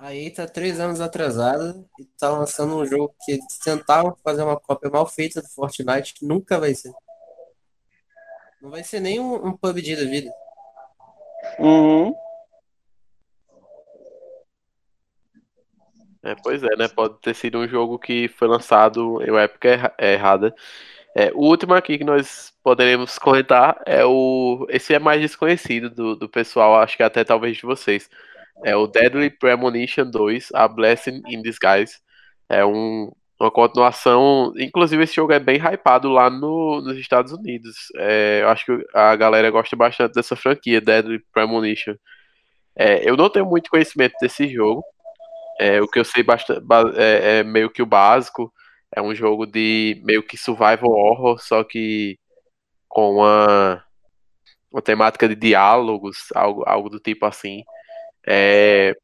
Aí 0.00 0.30
tá 0.30 0.46
três 0.46 0.80
anos 0.80 0.98
atrasada 0.98 1.78
e 1.98 2.06
tá 2.18 2.30
lançando 2.30 2.74
um 2.74 2.86
jogo 2.86 3.14
que 3.22 3.32
eles 3.32 3.58
tentavam 3.58 4.16
fazer 4.24 4.42
uma 4.42 4.58
cópia 4.58 4.88
mal 4.88 5.06
feita 5.06 5.42
do 5.42 5.48
Fortnite 5.48 6.14
que 6.14 6.24
nunca 6.24 6.58
vai 6.58 6.74
ser. 6.74 6.90
Não 8.62 8.70
vai 8.70 8.82
ser 8.82 8.98
nem 9.00 9.20
um, 9.20 9.48
um 9.48 9.54
PUBG 9.54 9.96
da 9.96 10.04
vida. 10.04 10.32
Uhum. 11.58 12.14
É, 16.22 16.34
pois 16.42 16.62
é, 16.62 16.76
né? 16.76 16.88
Pode 16.88 17.20
ter 17.20 17.34
sido 17.34 17.58
um 17.58 17.68
jogo 17.68 17.98
que 17.98 18.26
foi 18.28 18.48
lançado 18.48 19.22
em 19.22 19.30
uma 19.30 19.42
época 19.42 19.94
errada. 19.98 20.54
É, 21.14 21.30
o 21.34 21.40
último 21.40 21.74
aqui 21.74 21.98
que 21.98 22.04
nós 22.04 22.54
poderemos 22.62 23.18
comentar 23.18 23.82
é 23.84 24.02
o. 24.04 24.66
Esse 24.70 24.94
é 24.94 24.98
mais 24.98 25.20
desconhecido 25.20 25.90
do, 25.90 26.16
do 26.16 26.28
pessoal, 26.28 26.76
acho 26.76 26.96
que 26.96 27.02
até 27.02 27.22
talvez 27.22 27.58
de 27.58 27.66
vocês 27.66 28.08
é 28.64 28.76
o 28.76 28.86
Deadly 28.86 29.30
Premonition 29.30 30.10
2, 30.10 30.48
A 30.54 30.68
Blessing 30.68 31.22
in 31.26 31.42
Disguise. 31.42 31.98
É 32.48 32.64
um, 32.64 33.10
uma 33.40 33.50
continuação. 33.50 34.52
Inclusive, 34.58 35.02
esse 35.02 35.14
jogo 35.14 35.32
é 35.32 35.38
bem 35.38 35.56
hypado 35.58 36.10
lá 36.10 36.28
no, 36.28 36.80
nos 36.82 36.96
Estados 36.98 37.32
Unidos. 37.32 37.76
É, 37.96 38.40
eu 38.42 38.48
acho 38.48 38.66
que 38.66 38.86
a 38.94 39.16
galera 39.16 39.50
gosta 39.50 39.74
bastante 39.74 40.14
dessa 40.14 40.36
franquia, 40.36 40.80
Deadly 40.80 41.20
Premonition. 41.32 41.94
É, 42.76 43.08
eu 43.08 43.16
não 43.16 43.30
tenho 43.30 43.46
muito 43.46 43.70
conhecimento 43.70 44.14
desse 44.20 44.48
jogo. 44.48 44.84
É, 45.60 45.80
o 45.80 45.88
que 45.88 45.98
eu 45.98 46.04
sei 46.04 46.22
bastante, 46.22 46.62
é, 46.96 47.40
é, 47.40 47.44
meio 47.44 47.70
que 47.70 47.82
o 47.82 47.86
básico. 47.86 48.52
É 48.94 49.00
um 49.00 49.14
jogo 49.14 49.46
de 49.46 50.00
meio 50.04 50.22
que 50.22 50.36
survival 50.36 50.90
horror, 50.90 51.38
só 51.40 51.62
que 51.62 52.18
com 52.88 53.16
uma, 53.16 53.84
uma 54.72 54.82
temática 54.82 55.28
de 55.28 55.36
diálogos, 55.36 56.28
algo, 56.34 56.64
algo 56.66 56.90
do 56.90 56.98
tipo 56.98 57.24
assim. 57.26 57.62
É, 58.32 58.96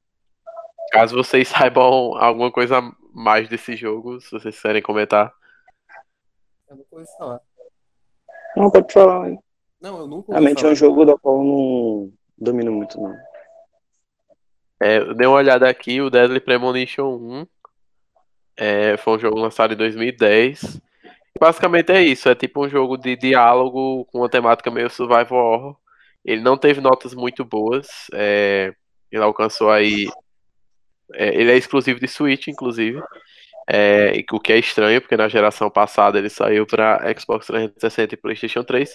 caso 0.93 1.17
vocês 1.17 1.49
saibam 1.49 2.17
alguma 2.17 2.53
coisa 2.53 2.81
mais 3.13 3.49
desse 3.49 3.75
jogo, 3.75 4.21
se 4.21 4.31
vocês 4.31 4.55
quiserem 4.55 4.81
comentar. 4.81 5.33
Eu 6.69 6.77
nunca 6.77 6.89
ouvi 6.93 7.07
falar. 7.19 7.41
Não, 8.57 8.71
pode 8.71 8.93
falar, 8.93 9.31
hein? 9.31 9.39
Não, 9.81 9.99
eu 9.99 10.07
nunca 10.07 10.33
Realmente 10.33 10.61
falar. 10.61 10.71
é 10.71 10.73
um 10.73 10.77
jogo 10.77 11.05
do 11.05 11.19
qual 11.19 11.39
eu 11.39 11.45
não 11.45 12.13
domino 12.39 12.71
muito, 12.71 13.01
não. 13.01 13.17
É, 14.81 14.99
eu 14.99 15.15
dei 15.15 15.27
uma 15.27 15.39
olhada 15.39 15.69
aqui, 15.69 16.01
o 16.01 16.11
Deadly 16.11 16.39
Premonition 16.39 17.17
1 17.17 17.47
é, 18.59 18.97
foi 18.97 19.17
um 19.17 19.19
jogo 19.19 19.39
lançado 19.39 19.75
em 19.75 19.77
2010. 19.77 20.81
Basicamente 21.41 21.91
é 21.91 22.01
isso, 22.01 22.29
é 22.29 22.35
tipo 22.35 22.65
um 22.65 22.69
jogo 22.69 22.97
de 22.97 23.17
diálogo 23.17 24.05
com 24.07 24.19
uma 24.19 24.29
temática 24.29 24.71
meio 24.71 24.89
survival 24.89 25.39
horror. 25.39 25.77
Ele 26.25 26.43
não 26.43 26.57
teve 26.57 26.81
notas 26.81 27.15
muito 27.15 27.45
boas. 27.45 27.87
É, 28.13 28.75
ele 29.11 29.23
alcançou 29.23 29.71
aí. 29.71 30.09
É, 31.15 31.29
ele 31.41 31.53
é 31.53 31.57
exclusivo 31.57 32.01
de 32.01 32.09
Switch, 32.09 32.49
inclusive. 32.49 33.01
É, 33.69 34.13
o 34.33 34.41
que 34.41 34.53
é 34.53 34.59
estranho, 34.59 35.01
porque 35.01 35.17
na 35.17 35.29
geração 35.29 35.71
passada 35.71 36.19
ele 36.19 36.29
saiu 36.29 36.67
para 36.67 37.01
Xbox 37.19 37.47
360 37.47 38.15
e 38.15 38.17
PlayStation 38.17 38.63
3. 38.63 38.95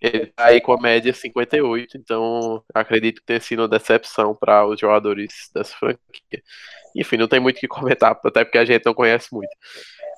Ele 0.00 0.26
tá 0.26 0.46
aí 0.46 0.60
com 0.60 0.72
a 0.72 0.80
média 0.80 1.12
58, 1.12 1.96
então 1.96 2.62
acredito 2.74 3.20
que 3.20 3.26
tenha 3.26 3.40
sido 3.40 3.60
uma 3.62 3.68
decepção 3.68 4.34
para 4.34 4.66
os 4.66 4.78
jogadores 4.78 5.50
dessa 5.54 5.74
franquia. 5.76 6.42
Enfim, 6.94 7.16
não 7.16 7.28
tem 7.28 7.40
muito 7.40 7.56
o 7.56 7.60
que 7.60 7.68
comentar, 7.68 8.18
até 8.24 8.44
porque 8.44 8.58
a 8.58 8.64
gente 8.64 8.84
não 8.84 8.94
conhece 8.94 9.28
muito. 9.32 9.50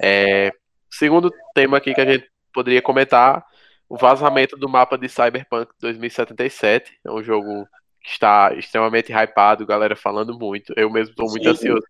É, 0.02 0.52
segundo 0.90 1.30
tema 1.54 1.76
aqui 1.78 1.95
que 1.95 2.00
a 2.00 2.12
gente 2.12 2.28
poderia 2.52 2.83
comentar, 2.83 3.45
o 3.88 3.97
vazamento 3.97 4.57
do 4.57 4.68
mapa 4.68 4.99
de 4.99 5.09
Cyberpunk 5.09 5.73
2077. 5.80 6.99
É 7.04 7.11
um 7.11 7.23
jogo 7.23 7.66
que 8.02 8.11
está 8.11 8.52
extremamente 8.55 9.12
hypado, 9.12 9.67
galera 9.67 9.97
falando 9.97 10.38
muito. 10.38 10.73
Eu 10.76 10.90
mesmo 10.90 11.11
estou 11.11 11.28
muito 11.28 11.45
Sim. 11.45 11.50
ansioso 11.50 11.87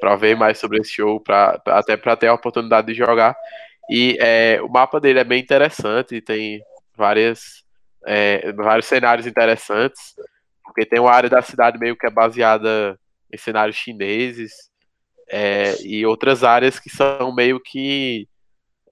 para 0.00 0.16
ver 0.16 0.36
mais 0.36 0.58
sobre 0.58 0.80
esse 0.80 0.92
jogo, 0.94 1.20
pra, 1.20 1.60
até 1.66 1.96
para 1.96 2.16
ter 2.16 2.28
a 2.28 2.34
oportunidade 2.34 2.86
de 2.86 2.94
jogar. 2.94 3.36
E 3.90 4.16
é, 4.20 4.60
o 4.62 4.68
mapa 4.68 5.00
dele 5.00 5.18
é 5.18 5.24
bem 5.24 5.40
interessante, 5.40 6.20
tem 6.20 6.62
várias, 6.96 7.64
é, 8.06 8.52
vários 8.52 8.86
cenários 8.86 9.26
interessantes, 9.26 10.14
porque 10.64 10.86
tem 10.86 11.00
uma 11.00 11.12
área 11.12 11.28
da 11.28 11.42
cidade 11.42 11.78
meio 11.78 11.96
que 11.96 12.06
é 12.06 12.10
baseada 12.10 12.98
em 13.32 13.36
cenários 13.36 13.76
chineses, 13.76 14.52
é, 15.28 15.80
e 15.82 16.04
outras 16.04 16.44
áreas 16.44 16.78
que 16.78 16.90
são 16.90 17.34
meio 17.34 17.58
que 17.58 18.28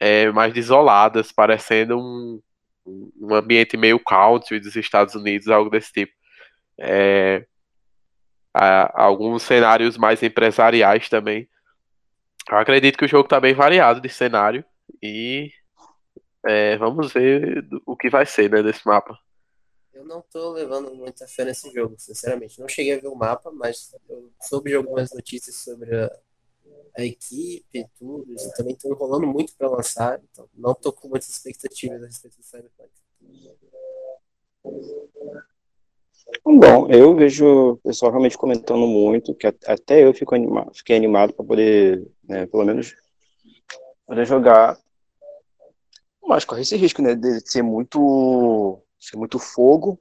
é, 0.00 0.31
mais 0.33 0.57
isoladas, 0.57 1.31
parecendo 1.31 1.99
um, 1.99 2.40
um 2.87 3.34
ambiente 3.34 3.76
meio 3.76 3.99
country 3.99 4.60
dos 4.60 4.76
Estados 4.76 5.14
Unidos, 5.14 5.49
algo 5.49 5.70
desse 5.70 5.92
tipo. 5.92 6.12
É, 6.78 7.46
alguns 8.52 9.42
cenários 9.42 9.96
mais 9.96 10.22
empresariais 10.22 11.08
também. 11.08 11.49
Eu 12.50 12.56
acredito 12.58 12.99
que 12.99 13.04
o 13.04 13.08
jogo 13.08 13.25
está 13.25 13.38
bem 13.38 13.54
variado 13.54 14.00
de 14.00 14.08
cenário 14.08 14.64
e 15.02 15.50
é, 16.46 16.76
vamos 16.78 17.12
ver 17.12 17.66
o 17.87 17.96
que 17.96 18.08
vai 18.08 18.26
ser 18.26 18.50
né, 18.50 18.62
desse 18.62 18.87
mapa. 18.87 19.18
Eu 19.92 20.04
não 20.04 20.20
estou 20.20 20.52
levando 20.52 20.94
muita 20.94 21.26
fé 21.28 21.44
nesse 21.44 21.70
jogo, 21.72 21.94
sinceramente. 21.99 22.58
Não 22.58 22.68
cheguei 22.68 22.94
a 22.94 23.00
ver 23.00 23.08
o 23.08 23.14
mapa, 23.14 23.50
mas 23.52 23.94
eu 24.08 24.32
soube 24.40 24.70
de 24.70 24.76
algumas 24.76 25.12
notícias 25.12 25.56
sobre 25.56 25.94
a, 25.94 26.10
a 26.97 27.04
equipe 27.04 27.87
tudo. 27.99 28.30
Eles 28.30 28.52
também 28.52 28.75
estão 28.75 28.90
enrolando 28.90 29.26
muito 29.26 29.54
para 29.56 29.68
lançar, 29.68 30.20
então 30.30 30.49
não 30.54 30.73
estou 30.73 30.92
com 30.92 31.09
muitas 31.09 31.28
expectativas 31.28 32.02
a 32.02 32.06
respeito 32.06 32.37
do 32.37 32.42
Cyberpunk. 32.44 32.90
Bom, 36.44 36.88
eu 36.88 37.14
vejo 37.14 37.73
o 37.73 37.76
pessoal 37.78 38.12
realmente 38.12 38.38
comentando 38.38 38.87
muito, 38.87 39.35
que 39.35 39.47
até 39.47 40.04
eu 40.04 40.14
fico 40.14 40.35
animado, 40.35 40.73
fiquei 40.75 40.97
animado 40.97 41.32
para 41.32 41.44
poder, 41.44 42.06
né, 42.23 42.47
pelo 42.47 42.64
menos, 42.64 42.94
poder 44.06 44.26
jogar. 44.26 44.78
Mas 46.23 46.44
corre 46.44 46.62
esse 46.62 46.76
risco, 46.76 47.02
né, 47.02 47.14
de 47.14 47.40
ser 47.50 47.62
muito, 47.62 48.80
ser 48.99 49.16
muito 49.16 49.38
fogo, 49.38 49.99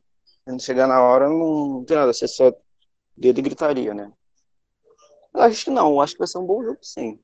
e 0.48 0.60
chegar 0.60 0.88
na 0.88 1.02
hora 1.02 1.28
não 1.30 1.84
tem 1.84 1.98
nada, 1.98 2.14
ser 2.14 2.28
só 2.28 2.54
dedo 3.18 3.40
e 3.40 3.44
gritaria, 3.44 3.94
né. 3.94 4.12
Acho 5.40 5.66
que 5.66 5.72
não, 5.72 6.02
acho 6.02 6.14
que 6.14 6.20
vai 6.20 6.28
ser 6.28 6.38
um 6.38 6.46
bom 6.46 6.64
jogo, 6.64 6.80
sim. 6.82 7.20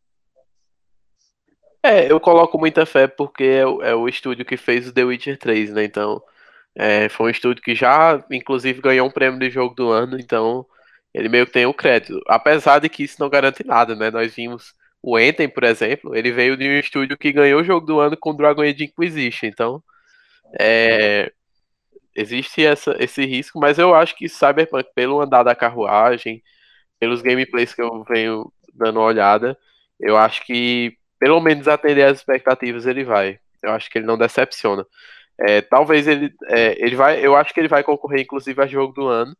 É, 1.83 2.11
eu 2.11 2.19
coloco 2.19 2.57
muita 2.57 2.85
fé 2.85 3.07
porque 3.07 3.43
é 3.43 3.65
o, 3.65 3.83
é 3.83 3.95
o 3.95 4.07
estúdio 4.07 4.45
que 4.45 4.57
fez 4.57 4.87
o 4.87 4.93
The 4.93 5.03
Witcher 5.03 5.37
3, 5.37 5.73
né? 5.73 5.83
Então, 5.83 6.21
é, 6.75 7.09
foi 7.09 7.27
um 7.27 7.29
estúdio 7.29 7.61
que 7.61 7.75
já, 7.75 8.23
inclusive, 8.31 8.81
ganhou 8.81 9.07
um 9.07 9.11
prêmio 9.11 9.39
de 9.39 9.49
jogo 9.49 9.75
do 9.75 9.91
ano, 9.91 10.19
então 10.19 10.65
ele 11.13 11.29
meio 11.29 11.45
que 11.45 11.53
tem 11.53 11.65
o 11.65 11.73
crédito. 11.73 12.19
Apesar 12.27 12.79
de 12.79 12.89
que 12.89 13.03
isso 13.03 13.17
não 13.19 13.29
garante 13.29 13.65
nada, 13.65 13.95
né? 13.95 14.09
Nós 14.11 14.33
vimos 14.33 14.73
o 15.01 15.19
Enten, 15.19 15.47
por 15.47 15.63
exemplo, 15.63 16.15
ele 16.15 16.31
veio 16.31 16.57
de 16.57 16.67
um 16.67 16.79
estúdio 16.79 17.17
que 17.17 17.31
ganhou 17.31 17.61
o 17.61 17.63
jogo 17.63 17.85
do 17.85 17.99
ano 17.99 18.17
com 18.17 18.35
Dragon 18.35 18.63
Age 18.63 18.85
Inquisition, 18.85 19.47
então 19.47 19.83
é, 20.59 21.31
existe 22.15 22.65
essa, 22.65 22.95
esse 22.99 23.25
risco, 23.25 23.59
mas 23.59 23.77
eu 23.77 23.93
acho 23.93 24.15
que 24.15 24.27
Cyberpunk, 24.27 24.89
pelo 24.95 25.21
andar 25.21 25.43
da 25.43 25.55
carruagem, 25.55 26.41
pelos 26.99 27.21
gameplays 27.21 27.73
que 27.73 27.81
eu 27.81 28.03
venho 28.03 28.51
dando 28.73 28.99
uma 28.99 29.05
olhada, 29.05 29.57
eu 29.99 30.17
acho 30.17 30.45
que 30.45 30.97
pelo 31.19 31.39
menos 31.39 31.67
atender 31.67 32.03
as 32.03 32.19
expectativas 32.19 32.85
ele 32.85 33.03
vai. 33.03 33.39
Eu 33.63 33.71
acho 33.71 33.89
que 33.89 33.97
ele 33.97 34.05
não 34.05 34.17
decepciona. 34.17 34.85
É, 35.39 35.61
talvez 35.61 36.07
ele, 36.07 36.33
é, 36.47 36.75
ele 36.83 36.95
vai, 36.95 37.25
eu 37.25 37.35
acho 37.35 37.53
que 37.53 37.59
ele 37.59 37.67
vai 37.67 37.83
concorrer 37.83 38.21
inclusive 38.21 38.61
a 38.61 38.67
jogo 38.67 38.93
do 38.93 39.07
ano, 39.07 39.35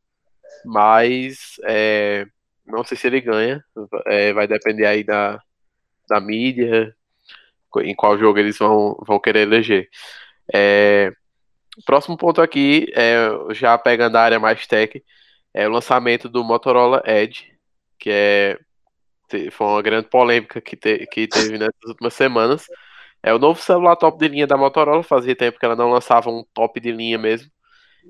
mas 0.65 1.55
é, 1.65 2.25
não 2.65 2.83
sei 2.83 2.97
se 2.97 3.07
ele 3.07 3.21
ganha. 3.21 3.63
É, 4.07 4.33
vai 4.33 4.47
depender 4.47 4.85
aí 4.85 5.03
da, 5.03 5.39
da 6.09 6.19
mídia, 6.19 6.93
em 7.81 7.95
qual 7.95 8.17
jogo 8.17 8.39
eles 8.39 8.57
vão, 8.57 8.97
vão 9.05 9.19
querer 9.19 9.41
eleger. 9.41 9.89
É, 10.53 11.11
próximo 11.85 12.17
ponto 12.17 12.41
aqui, 12.41 12.91
é, 12.95 13.27
já 13.53 13.77
pegando 13.77 14.15
a 14.15 14.21
área 14.21 14.39
mais 14.39 14.65
tech, 14.67 15.03
é 15.55 15.65
o 15.65 15.71
lançamento 15.71 16.27
do 16.27 16.43
Motorola 16.43 17.01
Edge, 17.05 17.53
que 17.97 18.09
é 18.11 18.59
foi 19.51 19.67
uma 19.67 19.81
grande 19.81 20.07
polêmica 20.07 20.61
que, 20.61 20.75
te, 20.75 21.07
que 21.07 21.27
teve 21.27 21.57
nessas 21.57 21.83
últimas 21.87 22.13
semanas. 22.13 22.65
É 23.23 23.33
o 23.33 23.39
novo 23.39 23.59
celular 23.59 23.95
top 23.95 24.19
de 24.19 24.27
linha 24.27 24.45
da 24.45 24.57
Motorola, 24.57 25.01
fazia 25.01 25.35
tempo 25.35 25.57
que 25.57 25.65
ela 25.65 25.75
não 25.75 25.89
lançava 25.89 26.29
um 26.29 26.43
top 26.53 26.79
de 26.79 26.91
linha 26.91 27.17
mesmo. 27.17 27.49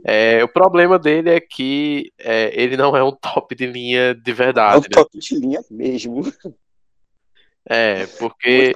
É, 0.04 0.44
o 0.44 0.48
problema 0.48 1.00
dele 1.00 1.30
é 1.30 1.40
que 1.40 2.12
é, 2.20 2.52
ele 2.60 2.76
não 2.76 2.98
é 2.98 3.04
um 3.04 3.14
top 3.16 3.56
de 3.56 3.68
linha 3.68 4.14
de 4.16 4.34
verdade. 4.34 4.76
É 4.76 4.78
um 4.78 4.82
né? 4.82 4.88
top 4.92 5.18
de 5.18 5.40
linha 5.40 5.62
mesmo. 5.70 6.24
É, 7.68 8.06
porque 8.20 8.74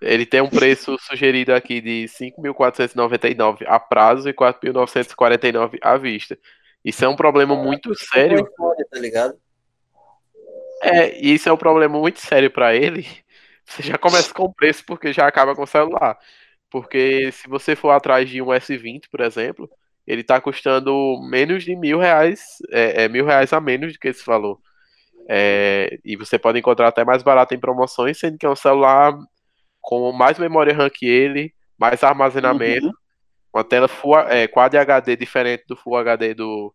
ele 0.00 0.26
tem 0.26 0.40
um 0.40 0.50
preço 0.50 0.96
sugerido 1.00 1.54
aqui 1.54 1.80
de 1.80 2.06
5.499 2.06 3.64
a 3.66 3.80
prazo 3.80 4.28
e 4.28 4.34
4.949 4.34 5.78
à 5.80 5.96
vista. 5.96 6.38
Isso 6.84 7.04
é 7.04 7.08
um 7.08 7.16
problema 7.16 7.56
muito 7.56 7.94
sério. 7.94 8.48
Tá 8.90 8.98
ligado? 8.98 9.38
É, 10.82 11.18
e 11.18 11.34
isso 11.34 11.48
é 11.48 11.52
um 11.52 11.56
problema 11.56 11.98
muito 11.98 12.20
sério 12.20 12.50
para 12.50 12.74
ele. 12.74 13.06
Você 13.66 13.82
já 13.82 13.98
começa 13.98 14.32
com 14.32 14.44
o 14.44 14.54
preço 14.54 14.84
porque 14.86 15.12
já 15.12 15.26
acaba 15.26 15.54
com 15.54 15.62
o 15.62 15.66
celular. 15.66 16.18
Porque 16.70 17.30
se 17.32 17.48
você 17.48 17.74
for 17.74 17.90
atrás 17.90 18.28
de 18.28 18.40
um 18.42 18.46
S20, 18.46 19.04
por 19.10 19.20
exemplo, 19.20 19.70
ele 20.06 20.22
está 20.22 20.40
custando 20.40 21.20
menos 21.30 21.64
de 21.64 21.76
mil 21.76 21.98
reais, 21.98 22.40
é, 22.70 23.04
é, 23.04 23.08
mil 23.08 23.26
reais 23.26 23.52
a 23.52 23.60
menos 23.60 23.92
do 23.92 23.98
que 23.98 24.08
esse 24.08 24.24
valor. 24.24 24.58
É, 25.28 25.98
e 26.02 26.16
você 26.16 26.38
pode 26.38 26.58
encontrar 26.58 26.88
até 26.88 27.04
mais 27.04 27.22
barato 27.22 27.54
em 27.54 27.60
promoções, 27.60 28.18
sendo 28.18 28.38
que 28.38 28.46
é 28.46 28.50
um 28.50 28.56
celular 28.56 29.14
com 29.80 30.10
mais 30.12 30.38
memória 30.38 30.74
RAM 30.74 30.88
que 30.88 31.06
ele, 31.06 31.52
mais 31.78 32.02
armazenamento, 32.02 32.86
uhum. 32.86 32.92
Uma 33.58 33.64
tela 33.64 33.88
Full, 33.88 34.18
é, 34.20 34.46
Quad 34.46 34.74
HD 34.74 35.16
diferente 35.16 35.64
do 35.66 35.76
Full 35.76 35.96
HD 35.96 36.34
do, 36.34 36.74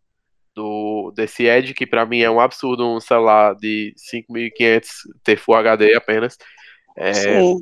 do 0.54 1.12
desse 1.16 1.46
Edge, 1.46 1.74
que 1.74 1.88
para 1.88 2.06
mim 2.06 2.20
é 2.20 2.30
um 2.30 2.40
absurdo 2.40 2.88
um 2.88 3.00
celular 3.00 3.56
de 3.56 3.94
5.500 3.98 4.88
ter 5.24 5.38
Full 5.38 5.56
HD 5.56 5.96
apenas. 5.96 6.38
É, 6.96 7.14
Sim. 7.14 7.62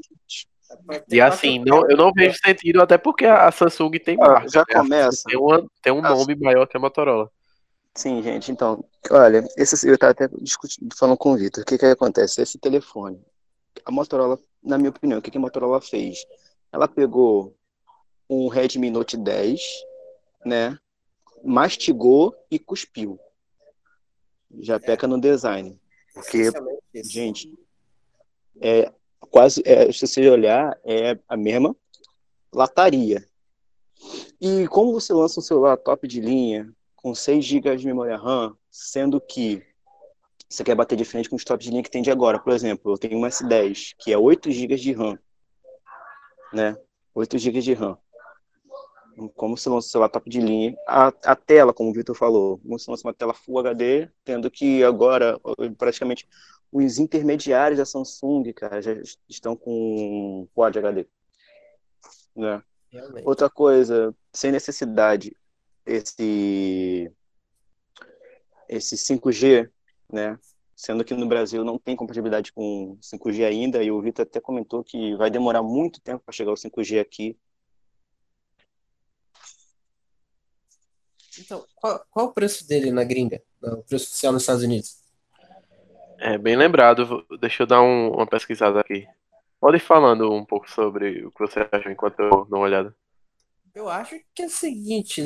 E 1.10 1.20
assim, 1.20 1.60
não, 1.60 1.90
eu 1.90 1.98
não 1.98 2.12
vejo 2.14 2.38
sentido, 2.44 2.82
até 2.82 2.98
porque 2.98 3.26
a 3.26 3.52
Samsung 3.52 3.92
tem 4.00 4.18
ah, 4.22 4.46
Já 4.48 4.62
né? 4.62 4.76
começa. 4.76 5.24
Tem, 5.28 5.38
uma, 5.38 5.66
tem 5.82 5.94
um 5.94 6.02
nome 6.02 6.36
maior 6.36 6.66
que 6.66 6.78
a 6.78 6.80
Motorola. 6.80 7.30
Sim, 7.94 8.24
gente, 8.24 8.52
então, 8.54 8.84
olha, 9.10 9.46
esse, 9.58 9.86
eu 9.86 9.96
estava 9.96 10.12
até 10.12 10.30
discutindo, 10.42 10.96
falando 10.98 11.18
com 11.18 11.34
o 11.34 11.38
Vitor, 11.38 11.62
o 11.62 11.66
que 11.66 11.78
que 11.78 11.86
acontece? 11.86 12.42
Esse 12.42 12.58
telefone, 12.58 13.22
a 13.86 13.92
Motorola, 13.92 14.40
na 14.64 14.78
minha 14.78 14.92
opinião, 14.92 15.20
o 15.20 15.22
que, 15.22 15.30
que 15.30 15.38
a 15.38 15.42
Motorola 15.42 15.82
fez? 15.82 16.20
Ela 16.72 16.88
pegou 16.88 17.54
um 18.32 18.48
Redmi 18.48 18.90
Note 18.90 19.18
10, 19.18 19.60
né, 20.46 20.80
mastigou 21.44 22.34
e 22.50 22.58
cuspiu. 22.58 23.20
Já 24.62 24.80
peca 24.80 25.06
no 25.06 25.20
design. 25.20 25.78
Porque, 26.14 26.50
gente, 27.04 27.54
é 28.62 28.90
quase, 29.20 29.62
é, 29.66 29.92
se 29.92 30.08
você 30.08 30.30
olhar, 30.30 30.80
é 30.86 31.20
a 31.28 31.36
mesma 31.36 31.76
lataria. 32.54 33.28
E 34.40 34.66
como 34.70 34.94
você 34.94 35.12
lança 35.12 35.42
um 35.42 35.44
celular 35.44 35.76
top 35.76 36.08
de 36.08 36.22
linha, 36.22 36.74
com 36.96 37.14
6 37.14 37.44
GB 37.44 37.76
de 37.76 37.86
memória 37.86 38.16
RAM, 38.16 38.56
sendo 38.70 39.20
que 39.20 39.62
você 40.48 40.64
quer 40.64 40.76
bater 40.76 40.96
de 40.96 41.04
frente 41.06 41.30
com 41.30 41.36
os 41.36 41.44
top 41.44 41.62
de 41.62 41.70
linha 41.70 41.84
que 41.84 41.92
tem 41.92 42.02
de 42.02 42.12
agora. 42.12 42.40
Por 42.40 42.54
exemplo, 42.54 42.94
eu 42.94 42.98
tenho 42.98 43.18
um 43.18 43.24
S10, 43.24 43.96
que 44.00 44.14
é 44.14 44.18
8 44.18 44.52
GB 44.52 44.76
de 44.76 44.94
RAM. 44.94 45.20
Né? 46.54 46.78
8 47.14 47.38
GB 47.38 47.62
de 47.62 47.74
RAM 47.74 47.98
como 49.30 49.58
se 49.58 49.70
lança 49.70 50.00
o 50.00 50.10
top 50.10 50.30
de 50.30 50.40
linha, 50.40 50.76
a, 50.88 51.08
a 51.24 51.36
tela, 51.36 51.74
como 51.74 51.90
o 51.90 51.94
Vitor 51.94 52.16
falou, 52.16 52.60
como 52.60 52.78
se 52.80 52.90
lança 52.90 53.08
uma 53.08 53.14
tela 53.14 53.34
Full 53.34 53.60
HD, 53.60 54.10
tendo 54.24 54.50
que 54.50 54.84
agora, 54.84 55.40
praticamente, 55.78 56.28
os 56.72 56.98
intermediários 56.98 57.78
da 57.78 57.86
Samsung, 57.86 58.54
cara, 58.54 58.82
já 58.82 58.94
estão 59.28 59.56
com 59.56 60.48
Quad 60.54 60.78
HD. 60.78 61.06
Né? 62.36 62.64
Outra 63.24 63.50
coisa, 63.50 64.16
sem 64.34 64.52
necessidade, 64.52 65.36
esse, 65.86 67.12
esse 68.70 68.96
5G, 68.96 69.70
né? 70.12 70.38
Sendo 70.76 71.06
que 71.06 71.14
no 71.14 71.28
Brasil 71.28 71.64
não 71.64 71.78
tem 71.78 71.96
compatibilidade 71.96 72.52
com 72.52 72.98
5G 73.02 73.46
ainda, 73.46 73.84
e 73.84 73.92
o 73.92 74.02
Vitor 74.02 74.24
até 74.24 74.40
comentou 74.40 74.84
que 74.84 75.16
vai 75.16 75.30
demorar 75.30 75.62
muito 75.62 76.02
tempo 76.02 76.24
para 76.26 76.34
chegar 76.34 76.52
o 76.52 76.56
5G 76.56 77.00
aqui. 77.00 77.38
Então, 81.42 81.66
qual, 81.76 82.06
qual 82.12 82.26
o 82.28 82.34
preço 82.34 82.68
dele 82.68 82.92
na 82.92 83.04
gringa? 83.04 83.42
O 83.62 83.84
preço 83.84 84.06
oficial 84.06 84.32
nos 84.34 84.44
Estados 84.44 84.64
Unidos? 84.64 84.98
É, 86.20 86.38
bem 86.38 86.56
lembrado. 86.56 87.26
Deixa 87.40 87.64
eu 87.64 87.68
dar 87.68 87.82
um, 87.82 88.12
uma 88.12 88.28
pesquisada 88.28 88.80
aqui. 88.80 89.08
Pode 89.60 89.78
ir 89.78 89.82
falando 89.82 90.32
um 90.32 90.46
pouco 90.46 90.70
sobre 90.70 91.26
o 91.26 91.32
que 91.32 91.40
você 91.40 91.68
acha 91.72 91.92
enquanto 91.92 92.20
eu 92.20 92.30
dou 92.30 92.60
uma 92.60 92.60
olhada. 92.60 92.96
Eu 93.74 93.90
acho 93.90 94.20
que 94.34 94.44
é 94.44 94.46
o 94.46 94.50
seguinte, 94.50 95.24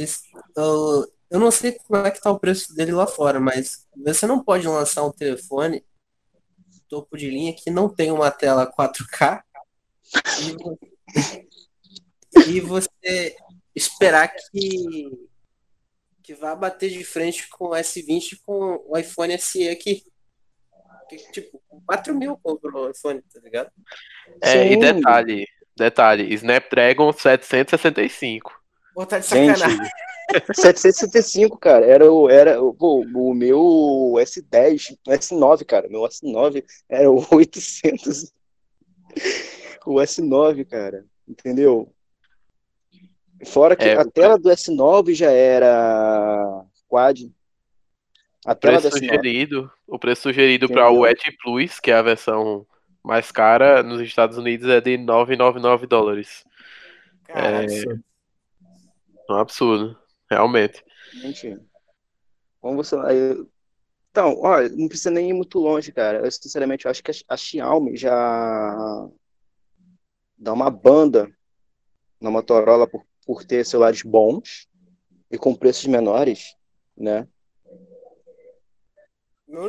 eu, 0.55 1.11
eu 1.31 1.39
não 1.39 1.49
sei 1.49 1.71
como 1.71 2.05
é 2.05 2.11
que 2.11 2.21
tá 2.21 2.31
o 2.31 2.39
preço 2.39 2.75
dele 2.75 2.91
lá 2.91 3.07
fora, 3.07 3.39
mas 3.39 3.87
você 3.97 4.27
não 4.27 4.43
pode 4.43 4.67
lançar 4.67 5.03
um 5.03 5.11
telefone 5.11 5.83
topo 6.87 7.17
de 7.17 7.29
linha 7.29 7.55
que 7.55 7.71
não 7.71 7.89
tem 7.89 8.11
uma 8.11 8.29
tela 8.29 8.71
4K 8.71 9.41
e, 12.37 12.47
e 12.57 12.61
você 12.61 13.35
esperar 13.75 14.27
que 14.27 15.09
que 16.25 16.33
vai 16.33 16.55
bater 16.55 16.89
de 16.89 17.03
frente 17.03 17.47
com 17.47 17.65
o 17.65 17.75
S20 17.75 18.39
com 18.43 18.83
o 18.87 18.97
iPhone 18.97 19.37
SE 19.37 19.69
aqui. 19.69 20.03
Que, 21.07 21.17
tipo, 21.31 21.61
4 21.85 22.15
mil 22.15 22.35
comprou 22.41 22.87
o 22.87 22.89
iPhone, 22.89 23.21
tá 23.31 23.39
ligado? 23.41 23.69
É, 24.41 24.53
Sim. 24.53 24.71
e 24.71 24.77
detalhe, 24.77 25.47
detalhe, 25.77 26.33
Snapdragon 26.33 27.13
765. 27.13 28.51
Pô, 28.95 29.05
tá 29.05 29.19
de 29.19 29.27
sacanagem. 29.27 29.77
Gente, 30.33 30.55
765, 30.55 31.59
cara, 31.59 31.85
era 31.85 32.11
o, 32.11 32.27
era 32.27 32.57
pô, 32.57 33.05
o 33.05 33.33
meu 33.35 34.15
S10, 34.17 34.97
o 35.07 35.11
S9, 35.11 35.63
cara, 35.63 35.87
meu 35.87 36.01
S9 36.01 36.65
era 36.89 37.11
o 37.11 37.23
800. 37.31 38.33
O 39.85 39.93
S9, 39.97 40.65
cara, 40.65 41.05
entendeu? 41.27 41.94
Fora 43.43 43.75
que 43.75 43.85
é, 43.85 43.97
a 43.97 44.05
tela 44.05 44.37
do 44.37 44.49
S9 44.49 45.13
já 45.13 45.31
era 45.31 46.63
quad. 46.87 47.23
A 48.45 48.51
o 48.51 48.55
preço 48.55 48.91
sugerido, 48.91 49.71
o 49.87 49.99
preço 49.99 50.21
sugerido 50.21 50.69
para 50.69 50.91
o 50.91 51.05
Edge 51.05 51.35
Plus, 51.43 51.79
que 51.79 51.91
é 51.91 51.95
a 51.95 52.01
versão 52.01 52.65
mais 53.03 53.31
cara 53.31 53.81
nos 53.81 53.99
Estados 54.01 54.37
Unidos, 54.37 54.69
é 54.69 54.79
de 54.79 54.97
999 54.97 55.87
dólares. 55.87 56.45
é 57.27 59.33
um 59.33 59.37
absurdo, 59.37 59.97
realmente. 60.29 60.83
Gente, 61.13 61.57
como 62.61 62.77
você. 62.77 62.95
Então, 64.11 64.39
olha, 64.39 64.69
não 64.69 64.87
precisa 64.87 65.11
nem 65.11 65.29
ir 65.29 65.33
muito 65.33 65.59
longe, 65.59 65.91
cara. 65.91 66.19
Eu, 66.19 66.31
sinceramente, 66.31 66.85
eu 66.85 66.91
acho 66.91 67.03
que 67.03 67.11
a 67.11 67.13
a 67.27 67.35
Xiaomi 67.35 67.97
já 67.97 69.09
dá 70.37 70.53
uma 70.53 70.69
banda 70.69 71.29
na 72.21 72.31
Motorola 72.31 72.87
por, 72.87 73.03
por 73.25 73.43
ter 73.43 73.65
celulares 73.65 74.01
bons 74.01 74.67
e 75.31 75.37
com 75.37 75.55
preços 75.55 75.85
menores, 75.87 76.55
né? 76.95 77.27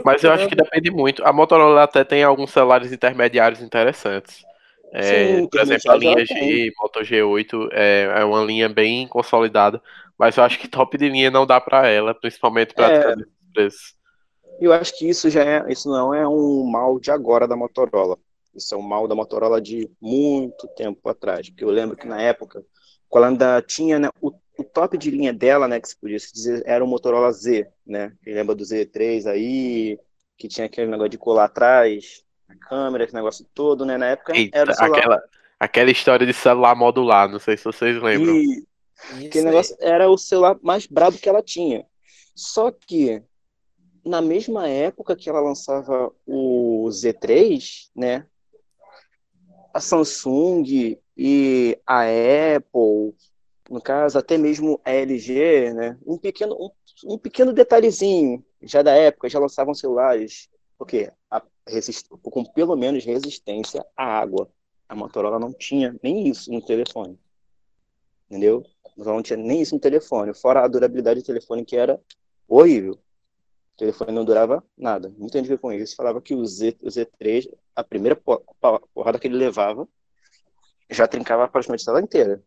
Mas 0.05 0.23
eu 0.23 0.33
acho 0.33 0.49
que 0.49 0.55
depende 0.55 0.91
muito. 0.91 1.25
A 1.25 1.33
Motorola 1.33 1.83
até 1.83 2.05
tem 2.05 2.23
alguns 2.23 2.51
celulares 2.51 2.93
intermediários 2.93 3.61
interessantes. 3.61 4.45
É, 4.93 5.03
Sim, 5.41 5.49
por 5.49 5.61
exemplo, 5.61 5.91
a 5.93 5.97
linha. 5.97 6.25
G, 6.25 6.73
Moto 6.81 7.01
G8 7.01 7.69
é, 7.73 8.05
é 8.21 8.25
uma 8.25 8.43
linha 8.43 8.69
bem 8.69 9.07
consolidada, 9.09 9.83
mas 10.19 10.37
eu 10.37 10.45
acho 10.45 10.59
que 10.59 10.69
top 10.69 10.97
de 10.97 11.09
linha 11.09 11.31
não 11.31 11.47
dá 11.47 11.61
pra 11.61 11.87
ela, 11.89 12.15
principalmente 12.15 12.73
pra 12.75 12.89
É. 12.89 12.99
ficar 12.99 13.17
nesse 13.17 13.31
preço. 13.53 13.97
E 14.61 14.65
eu 14.65 14.73
acho 14.73 14.97
que 14.97 15.09
isso 15.09 15.29
já 15.29 15.45
é, 15.45 15.71
isso 15.71 15.89
não 15.91 16.15
é 16.15 16.27
um 16.27 16.65
mal 16.65 16.99
de 16.99 17.11
agora 17.11 17.47
da 17.47 17.57
Motorola. 17.57 18.17
Isso 18.55 18.75
é 18.75 18.79
um 18.79 18.83
mal 18.83 19.07
da 19.07 19.15
Motorola 19.15 19.61
de 19.61 19.91
muito 20.01 20.67
tempo 20.69 21.07
atrás. 21.09 21.51
Porque 21.51 21.63
eu 21.65 21.69
lembro 21.71 21.95
que 21.97 22.07
na 22.07 22.21
época, 22.23 22.65
quando 23.17 23.25
ela 23.25 23.29
ainda 23.29 23.63
tinha, 23.63 23.99
né, 23.99 24.11
o, 24.21 24.31
o 24.59 24.63
top 24.63 24.99
de 24.99 25.11
linha 25.11 25.33
dela, 25.33 25.67
né, 25.67 25.81
que 25.81 25.89
se 25.89 25.97
podia 25.97 26.19
se 26.19 26.35
dizer, 26.35 26.63
era 26.67 26.85
o 26.85 26.87
Motorola 26.87 27.33
Z, 27.33 27.67
né? 27.87 28.13
Quem 28.23 28.35
lembra 28.35 28.55
do 28.55 28.63
Z3 28.63 29.27
aí, 29.27 29.99
que 30.37 30.47
tinha 30.47 30.67
aquele 30.67 30.91
negócio 30.91 31.09
de 31.09 31.17
colar 31.17 31.45
atrás, 31.45 32.23
a 32.47 32.55
câmera, 32.55 33.05
esse 33.05 33.15
negócio 33.15 33.47
todo, 33.55 33.87
né? 33.87 33.97
Na 33.97 34.09
época 34.09 34.37
Eita, 34.37 34.59
era 34.59 34.71
o 34.71 34.75
celular. 34.75 34.99
aquela, 34.99 35.23
aquela 35.59 35.91
história 35.91 36.27
de 36.27 36.35
celular 36.35 36.75
modular, 36.75 37.27
não 37.27 37.39
sei 37.39 37.57
se 37.57 37.65
vocês 37.65 38.03
lembram. 38.03 38.37
E 38.37 39.27
aquele 39.27 39.47
negócio 39.47 39.75
era 39.81 40.11
o 40.11 40.19
celular 40.19 40.59
mais 40.63 40.87
brabo 40.87 41.17
que 41.17 41.29
ela 41.29 41.43
tinha. 41.43 41.87
Só 42.35 42.71
que 42.71 43.23
na 44.05 44.21
mesma 44.21 44.69
época 44.69 45.17
que 45.17 45.31
ela 45.31 45.41
lançava 45.41 46.13
o 46.27 46.87
Z3, 46.91 47.89
né? 47.97 48.27
A 49.77 49.81
Samsung 49.81 50.99
e 51.15 51.79
a 51.87 52.01
Apple, 52.57 53.15
no 53.69 53.79
caso, 53.83 54.19
até 54.19 54.39
mesmo 54.39 54.81
a 54.83 54.91
LG, 54.91 55.75
né? 55.75 55.99
Um 56.07 56.17
pequeno, 56.17 56.57
um, 56.59 56.71
um 57.13 57.19
pequeno 57.19 57.53
detalhezinho 57.53 58.43
já 58.63 58.81
da 58.81 58.93
época, 58.93 59.29
já 59.29 59.39
lançavam 59.39 59.75
celulares 59.75 60.49
porque 60.79 61.13
a 61.31 61.43
com 62.23 62.43
pelo 62.43 62.75
menos 62.75 63.05
resistência 63.05 63.85
à 63.95 64.05
água. 64.19 64.49
A 64.89 64.95
Motorola 64.95 65.39
não 65.39 65.53
tinha 65.53 65.95
nem 66.03 66.27
isso 66.27 66.51
no 66.51 66.65
telefone. 66.65 67.21
Entendeu? 68.31 68.65
Não 68.97 69.23
tinha 69.23 69.37
nem 69.37 69.61
isso 69.61 69.75
no 69.75 69.81
telefone, 69.81 70.33
fora 70.33 70.65
a 70.65 70.69
durabilidade 70.69 71.21
do 71.21 71.27
telefone 71.27 71.67
que 71.67 71.77
era 71.77 72.01
horrível. 72.49 72.99
O 73.77 73.79
telefone 73.79 74.11
não 74.13 74.25
durava 74.25 74.65
nada. 74.77 75.13
Muita 75.19 75.39
gente 75.45 75.59
com 75.59 75.71
isso. 75.71 75.95
Falava 75.95 76.19
que 76.23 76.35
o, 76.35 76.45
Z, 76.47 76.79
o 76.83 76.89
Z3, 76.89 77.47
a 77.75 77.85
primeira 77.85 78.17
po- 78.17 78.43
po- 78.59 78.89
porrada 78.95 79.19
que 79.19 79.27
ele 79.29 79.37
levava, 79.37 79.87
já 80.91 81.07
trincava 81.07 81.47
praticamente 81.47 81.83
a 81.83 81.87
tela 81.93 82.01
inteira. 82.01 82.43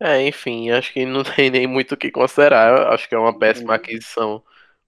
É, 0.00 0.26
enfim, 0.26 0.70
acho 0.70 0.92
que 0.92 1.04
não 1.06 1.22
tem 1.46 1.50
nem 1.50 1.66
muito 1.66 1.92
o 1.92 1.96
que 1.96 2.10
considerar. 2.10 2.78
Eu 2.78 2.88
acho 2.92 3.08
que 3.08 3.14
é 3.14 3.18
uma 3.18 3.38
péssima 3.38 3.70
Uhum. 3.70 3.76
aquisição 3.76 4.42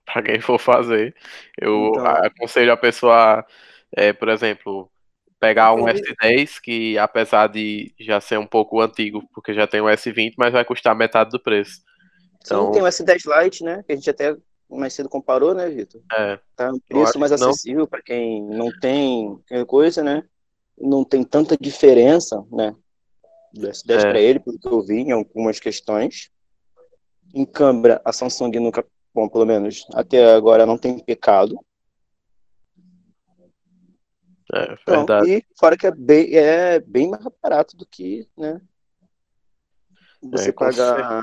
para 0.05 0.23
quem 0.23 0.41
for 0.41 0.59
fazer. 0.59 1.15
Eu 1.61 1.89
Então- 1.91 2.07
aconselho 2.07 2.73
a 2.73 2.77
pessoa, 2.77 3.45
é, 3.93 4.13
por 4.15 4.29
exemplo, 4.31 4.91
pegar 5.39 5.75
um 5.75 5.81
Inclusive- 5.89 6.15
S10, 6.23 6.59
que 6.59 6.97
apesar 6.99 7.49
de 7.49 7.95
já 8.01 8.19
ser 8.21 8.39
um 8.39 8.47
pouco 8.47 8.81
antigo, 8.81 9.23
porque 9.35 9.53
já 9.53 9.67
tem 9.67 9.81
o 9.83 9.89
S20, 9.91 10.35
mas 10.39 10.53
vai 10.53 10.65
custar 10.65 10.95
metade 10.97 11.31
do 11.31 11.39
preço. 11.41 11.83
Então, 12.45 12.67
Sim, 12.67 12.73
tem 12.73 12.83
o 12.83 12.87
S10 12.87 13.23
Lite, 13.25 13.65
né? 13.65 13.83
Que 13.85 13.93
a 13.93 13.97
gente 13.97 14.11
até 14.11 14.37
mais 14.69 14.93
cedo 14.93 15.09
comparou, 15.09 15.55
né, 15.55 15.69
Vitor? 15.69 16.03
é, 16.13 16.39
Tá 16.55 16.71
um 16.71 16.79
preço 16.79 17.19
mais 17.19 17.33
acessível 17.33 17.87
para 17.87 18.03
quem 18.03 18.43
não 18.45 18.71
tem 18.81 19.43
coisa, 19.67 20.03
né? 20.03 20.23
Não 20.79 21.05
tem 21.05 21.25
tanta 21.25 21.57
diferença, 21.57 22.45
né? 22.51 22.75
Do 23.53 23.69
S10 23.69 24.05
É. 24.05 24.11
para 24.11 24.21
ele, 24.21 24.41
pelo 24.41 24.59
que 24.59 24.69
eu 24.69 24.83
vi 24.83 24.97
em 25.01 25.13
algumas 25.13 25.59
questões. 25.59 26.31
Em 27.33 27.47
câmera, 27.47 28.01
a 28.05 28.13
Samsung 28.13 28.51
nunca, 28.61 28.85
bom, 29.15 29.29
pelo 29.29 29.47
menos 29.47 29.87
até 29.95 30.33
agora 30.35 30.67
não 30.67 30.77
tem 30.77 30.99
pecado. 30.99 31.59
é 34.55 34.75
Então, 34.83 35.07
verdade. 35.07 35.31
e 35.33 35.45
fora 35.59 35.77
que 35.77 35.87
é 35.87 35.91
bem, 35.91 36.35
é 36.37 36.79
bem 36.79 37.09
mais 37.09 37.25
barato 37.43 37.77
do 37.77 37.87
que, 37.87 38.29
né? 38.37 38.61
Você 40.31 40.51
É, 40.51 40.53
pagar 40.53 41.23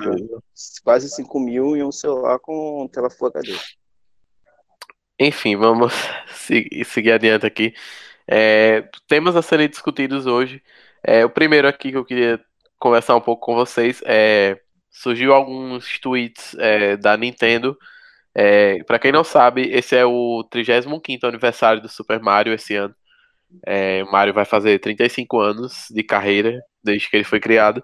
quase 0.83 1.09
5 1.09 1.39
mil 1.39 1.75
em 1.75 1.83
um 1.83 1.91
celular 1.91 2.39
com 2.39 2.87
tela 2.91 3.09
Full 3.09 3.27
HD. 3.29 3.57
Enfim, 5.19 5.55
vamos 5.55 5.93
seguir, 6.33 6.85
seguir 6.85 7.11
adiante 7.11 7.45
aqui. 7.45 7.73
É, 8.27 8.87
temas 9.07 9.35
a 9.35 9.41
serem 9.41 9.69
discutidos 9.69 10.25
hoje. 10.25 10.61
É, 11.03 11.25
o 11.25 11.29
primeiro 11.29 11.67
aqui 11.67 11.91
que 11.91 11.97
eu 11.97 12.05
queria 12.05 12.39
conversar 12.79 13.15
um 13.15 13.21
pouco 13.21 13.45
com 13.45 13.55
vocês 13.55 14.01
é 14.05 14.59
surgiu 14.89 15.33
alguns 15.33 15.99
tweets 15.99 16.55
é, 16.59 16.97
da 16.97 17.15
Nintendo. 17.15 17.77
É, 18.35 18.83
para 18.83 18.99
quem 18.99 19.11
não 19.11 19.23
sabe, 19.23 19.69
esse 19.71 19.95
é 19.95 20.05
o 20.05 20.43
35º 20.51 21.23
aniversário 21.23 21.81
do 21.81 21.89
Super 21.89 22.19
Mario 22.19 22.53
esse 22.53 22.75
ano. 22.75 22.95
É, 23.65 24.03
o 24.03 24.11
Mario 24.11 24.33
vai 24.33 24.45
fazer 24.45 24.79
35 24.79 25.39
anos 25.39 25.85
de 25.89 26.03
carreira 26.03 26.61
desde 26.83 27.09
que 27.09 27.17
ele 27.17 27.23
foi 27.23 27.39
criado. 27.39 27.83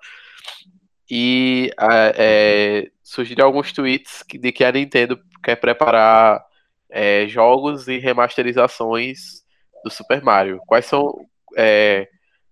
E 1.09 1.71
é, 2.15 2.89
surgiram 3.01 3.45
alguns 3.45 3.71
tweets 3.71 4.23
de 4.29 4.51
que 4.51 4.63
a 4.63 4.71
Nintendo 4.71 5.19
quer 5.43 5.55
preparar 5.55 6.43
é, 6.89 7.27
jogos 7.27 7.87
e 7.87 7.97
remasterizações 7.97 9.43
do 9.83 9.89
Super 9.89 10.21
Mario. 10.21 10.59
Quais 10.67 10.85
são, 10.85 11.13
é, 11.55 12.07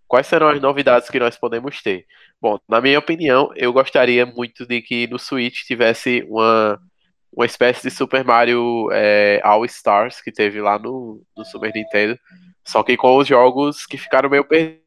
quais 0.08 0.28
serão 0.28 0.48
as 0.48 0.62
novidades 0.62 1.10
que 1.10 1.20
nós 1.20 1.38
podemos 1.38 1.82
ter? 1.82 2.06
Bom, 2.42 2.60
na 2.68 2.80
minha 2.80 3.00
opinião, 3.00 3.52
eu 3.56 3.74
gostaria 3.74 4.26
muito 4.26 4.66
de 4.66 4.82
que 4.82 5.08
no 5.08 5.20
Switch 5.20 5.64
tivesse 5.66 6.26
uma, 6.30 6.80
uma 7.34 7.46
espécie 7.46 7.82
de 7.84 7.92
Super 7.92 8.24
Mario 8.24 8.90
é, 8.92 9.42
All 9.44 9.66
Stars 9.66 10.22
que 10.22 10.32
teve 10.32 10.62
lá 10.62 10.80
no, 10.80 11.22
no 11.36 11.44
Super 11.46 11.74
Nintendo, 11.74 12.18
só 12.64 12.84
que 12.84 12.96
com 12.96 13.18
os 13.18 13.28
jogos 13.28 13.86
que 13.86 13.98
ficaram 13.98 14.30
meio 14.30 14.46
perdidos. 14.46 14.85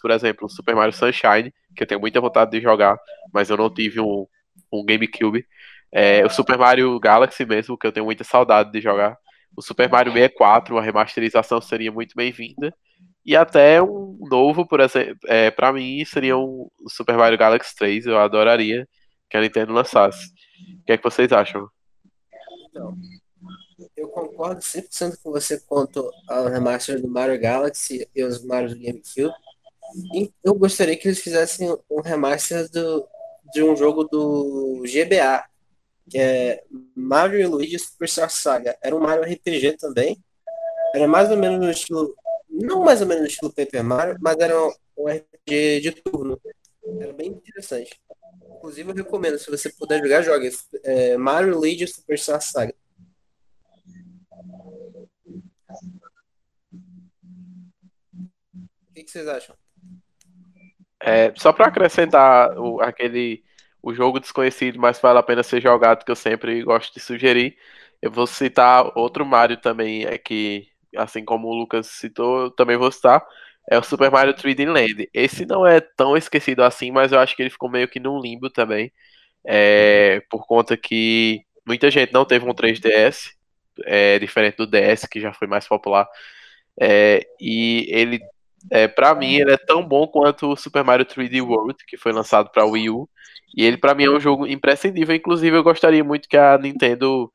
Por 0.00 0.10
exemplo, 0.10 0.48
Super 0.48 0.74
Mario 0.74 0.92
Sunshine, 0.92 1.52
que 1.76 1.82
eu 1.82 1.86
tenho 1.86 2.00
muita 2.00 2.20
vontade 2.20 2.50
de 2.50 2.60
jogar, 2.60 2.98
mas 3.32 3.50
eu 3.50 3.56
não 3.56 3.72
tive 3.72 4.00
um, 4.00 4.26
um 4.72 4.84
GameCube. 4.84 5.46
É, 5.90 6.24
o 6.24 6.30
Super 6.30 6.58
Mario 6.58 6.98
Galaxy 7.00 7.44
mesmo, 7.44 7.78
que 7.78 7.86
eu 7.86 7.92
tenho 7.92 8.06
muita 8.06 8.24
saudade 8.24 8.70
de 8.70 8.80
jogar. 8.80 9.16
O 9.56 9.62
Super 9.62 9.88
Mario 9.88 10.12
64, 10.12 10.78
a 10.78 10.82
remasterização 10.82 11.60
seria 11.60 11.90
muito 11.90 12.14
bem-vinda. 12.14 12.74
E 13.24 13.36
até 13.36 13.82
um 13.82 14.18
novo, 14.30 14.66
por 14.66 14.80
exemplo, 14.80 15.18
é, 15.26 15.52
mim, 15.72 16.04
seria 16.04 16.36
um 16.36 16.68
Super 16.88 17.16
Mario 17.16 17.38
Galaxy 17.38 17.74
3. 17.76 18.06
Eu 18.06 18.18
adoraria 18.18 18.88
que 19.28 19.36
a 19.36 19.40
Nintendo 19.40 19.72
lançasse. 19.72 20.28
O 20.80 20.84
que 20.84 20.92
é 20.92 20.96
que 20.96 21.04
vocês 21.04 21.32
acham? 21.32 21.68
Então, 22.70 22.96
eu 23.96 24.08
concordo 24.08 24.60
100% 24.60 25.18
com 25.22 25.30
você 25.30 25.60
quanto 25.60 26.10
ao 26.28 26.46
remaster 26.46 27.00
do 27.00 27.08
Mario 27.08 27.40
Galaxy 27.40 28.08
e 28.14 28.24
os 28.24 28.44
Mario 28.44 28.70
do 28.70 28.80
GameCube. 28.80 29.34
Eu 30.44 30.54
gostaria 30.54 30.96
que 30.96 31.08
eles 31.08 31.20
fizessem 31.20 31.74
um 31.90 32.00
remaster 32.00 32.70
do, 32.70 33.08
de 33.52 33.62
um 33.62 33.74
jogo 33.76 34.04
do 34.04 34.82
GBA, 34.82 35.44
que 36.08 36.18
é 36.18 36.62
Mario 36.94 37.50
Luigi 37.50 37.78
Superstar 37.78 38.30
Saga. 38.30 38.76
Era 38.82 38.94
um 38.94 39.00
Mario 39.00 39.24
RPG 39.24 39.76
também. 39.76 40.22
Era 40.94 41.06
mais 41.06 41.30
ou 41.30 41.36
menos 41.36 41.58
no 41.58 41.70
estilo. 41.70 42.14
Não 42.48 42.82
mais 42.82 43.00
ou 43.00 43.06
menos 43.06 43.22
no 43.22 43.28
estilo 43.28 43.52
Paper 43.52 43.84
Mario, 43.84 44.16
mas 44.20 44.36
era 44.38 44.54
um, 44.66 44.72
RPG 45.06 45.80
de 45.80 45.92
turno. 45.92 46.40
Era 47.00 47.12
bem 47.12 47.28
interessante. 47.28 48.00
Inclusive, 48.56 48.90
eu 48.90 48.94
recomendo, 48.94 49.38
se 49.38 49.50
você 49.50 49.70
puder 49.70 50.02
jogar, 50.02 50.22
jogue. 50.22 50.50
É, 50.82 51.16
Mario 51.16 51.58
Luigi 51.58 51.86
Superstar 51.86 52.40
Saga. 52.40 52.74
O 58.88 58.94
que 58.94 59.10
vocês 59.10 59.28
acham? 59.28 59.54
É, 61.00 61.32
só 61.36 61.52
para 61.52 61.66
acrescentar 61.68 62.58
o, 62.58 62.80
aquele 62.80 63.42
o 63.82 63.94
jogo 63.94 64.18
desconhecido, 64.20 64.78
mas 64.78 65.00
vale 65.00 65.18
a 65.18 65.22
pena 65.22 65.42
ser 65.42 65.60
jogado, 65.62 66.04
que 66.04 66.10
eu 66.10 66.16
sempre 66.16 66.62
gosto 66.62 66.92
de 66.94 67.00
sugerir. 67.00 67.56
Eu 68.02 68.10
vou 68.10 68.26
citar 68.26 68.92
outro 68.96 69.24
Mario 69.24 69.56
também, 69.56 70.04
é 70.04 70.18
que, 70.18 70.68
assim 70.96 71.24
como 71.24 71.48
o 71.48 71.54
Lucas 71.54 71.86
citou, 71.86 72.42
eu 72.44 72.50
também 72.50 72.76
vou 72.76 72.90
citar. 72.92 73.24
É 73.70 73.78
o 73.78 73.82
Super 73.82 74.10
Mario 74.10 74.34
3D 74.34 74.66
Land. 74.66 75.08
Esse 75.12 75.44
não 75.46 75.66
é 75.66 75.80
tão 75.80 76.16
esquecido 76.16 76.62
assim, 76.62 76.90
mas 76.90 77.12
eu 77.12 77.18
acho 77.20 77.36
que 77.36 77.42
ele 77.42 77.50
ficou 77.50 77.70
meio 77.70 77.88
que 77.88 78.00
num 78.00 78.20
limbo 78.20 78.50
também. 78.50 78.92
É, 79.44 80.20
por 80.30 80.46
conta 80.46 80.76
que 80.76 81.42
muita 81.66 81.90
gente 81.90 82.12
não 82.12 82.24
teve 82.24 82.46
um 82.48 82.54
3DS, 82.54 83.32
é, 83.84 84.18
diferente 84.18 84.56
do 84.56 84.66
DS, 84.66 85.06
que 85.08 85.20
já 85.20 85.32
foi 85.32 85.46
mais 85.48 85.66
popular. 85.68 86.08
É, 86.80 87.26
e 87.40 87.86
ele 87.90 88.20
É, 88.70 88.88
para 88.88 89.14
mim, 89.14 89.36
ele 89.36 89.52
é 89.52 89.56
tão 89.56 89.86
bom 89.86 90.06
quanto 90.06 90.52
o 90.52 90.56
Super 90.56 90.84
Mario 90.84 91.06
3D 91.06 91.42
World, 91.42 91.76
que 91.86 91.96
foi 91.96 92.12
lançado 92.12 92.50
para 92.50 92.66
Wii 92.66 92.90
U. 92.90 93.08
E 93.56 93.64
ele, 93.64 93.76
para 93.76 93.94
mim, 93.94 94.04
é 94.04 94.10
um 94.10 94.20
jogo 94.20 94.46
imprescindível. 94.46 95.14
Inclusive, 95.14 95.56
eu 95.56 95.62
gostaria 95.62 96.04
muito 96.04 96.28
que 96.28 96.36
a 96.36 96.58
Nintendo 96.58 97.32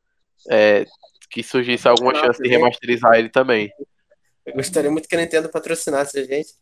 é, 0.49 0.85
que 1.29 1.41
surgisse 1.41 1.87
alguma 1.87 2.13
chance 2.13 2.41
de 2.41 2.49
remasterizar 2.49 3.15
ele 3.15 3.29
também. 3.29 3.71
Eu 4.45 4.53
gostaria 4.53 4.91
muito 4.91 5.07
que 5.07 5.15
a 5.15 5.19
Nintendo 5.19 5.49
patrocinasse 5.49 6.19
a 6.19 6.23
gente. 6.23 6.53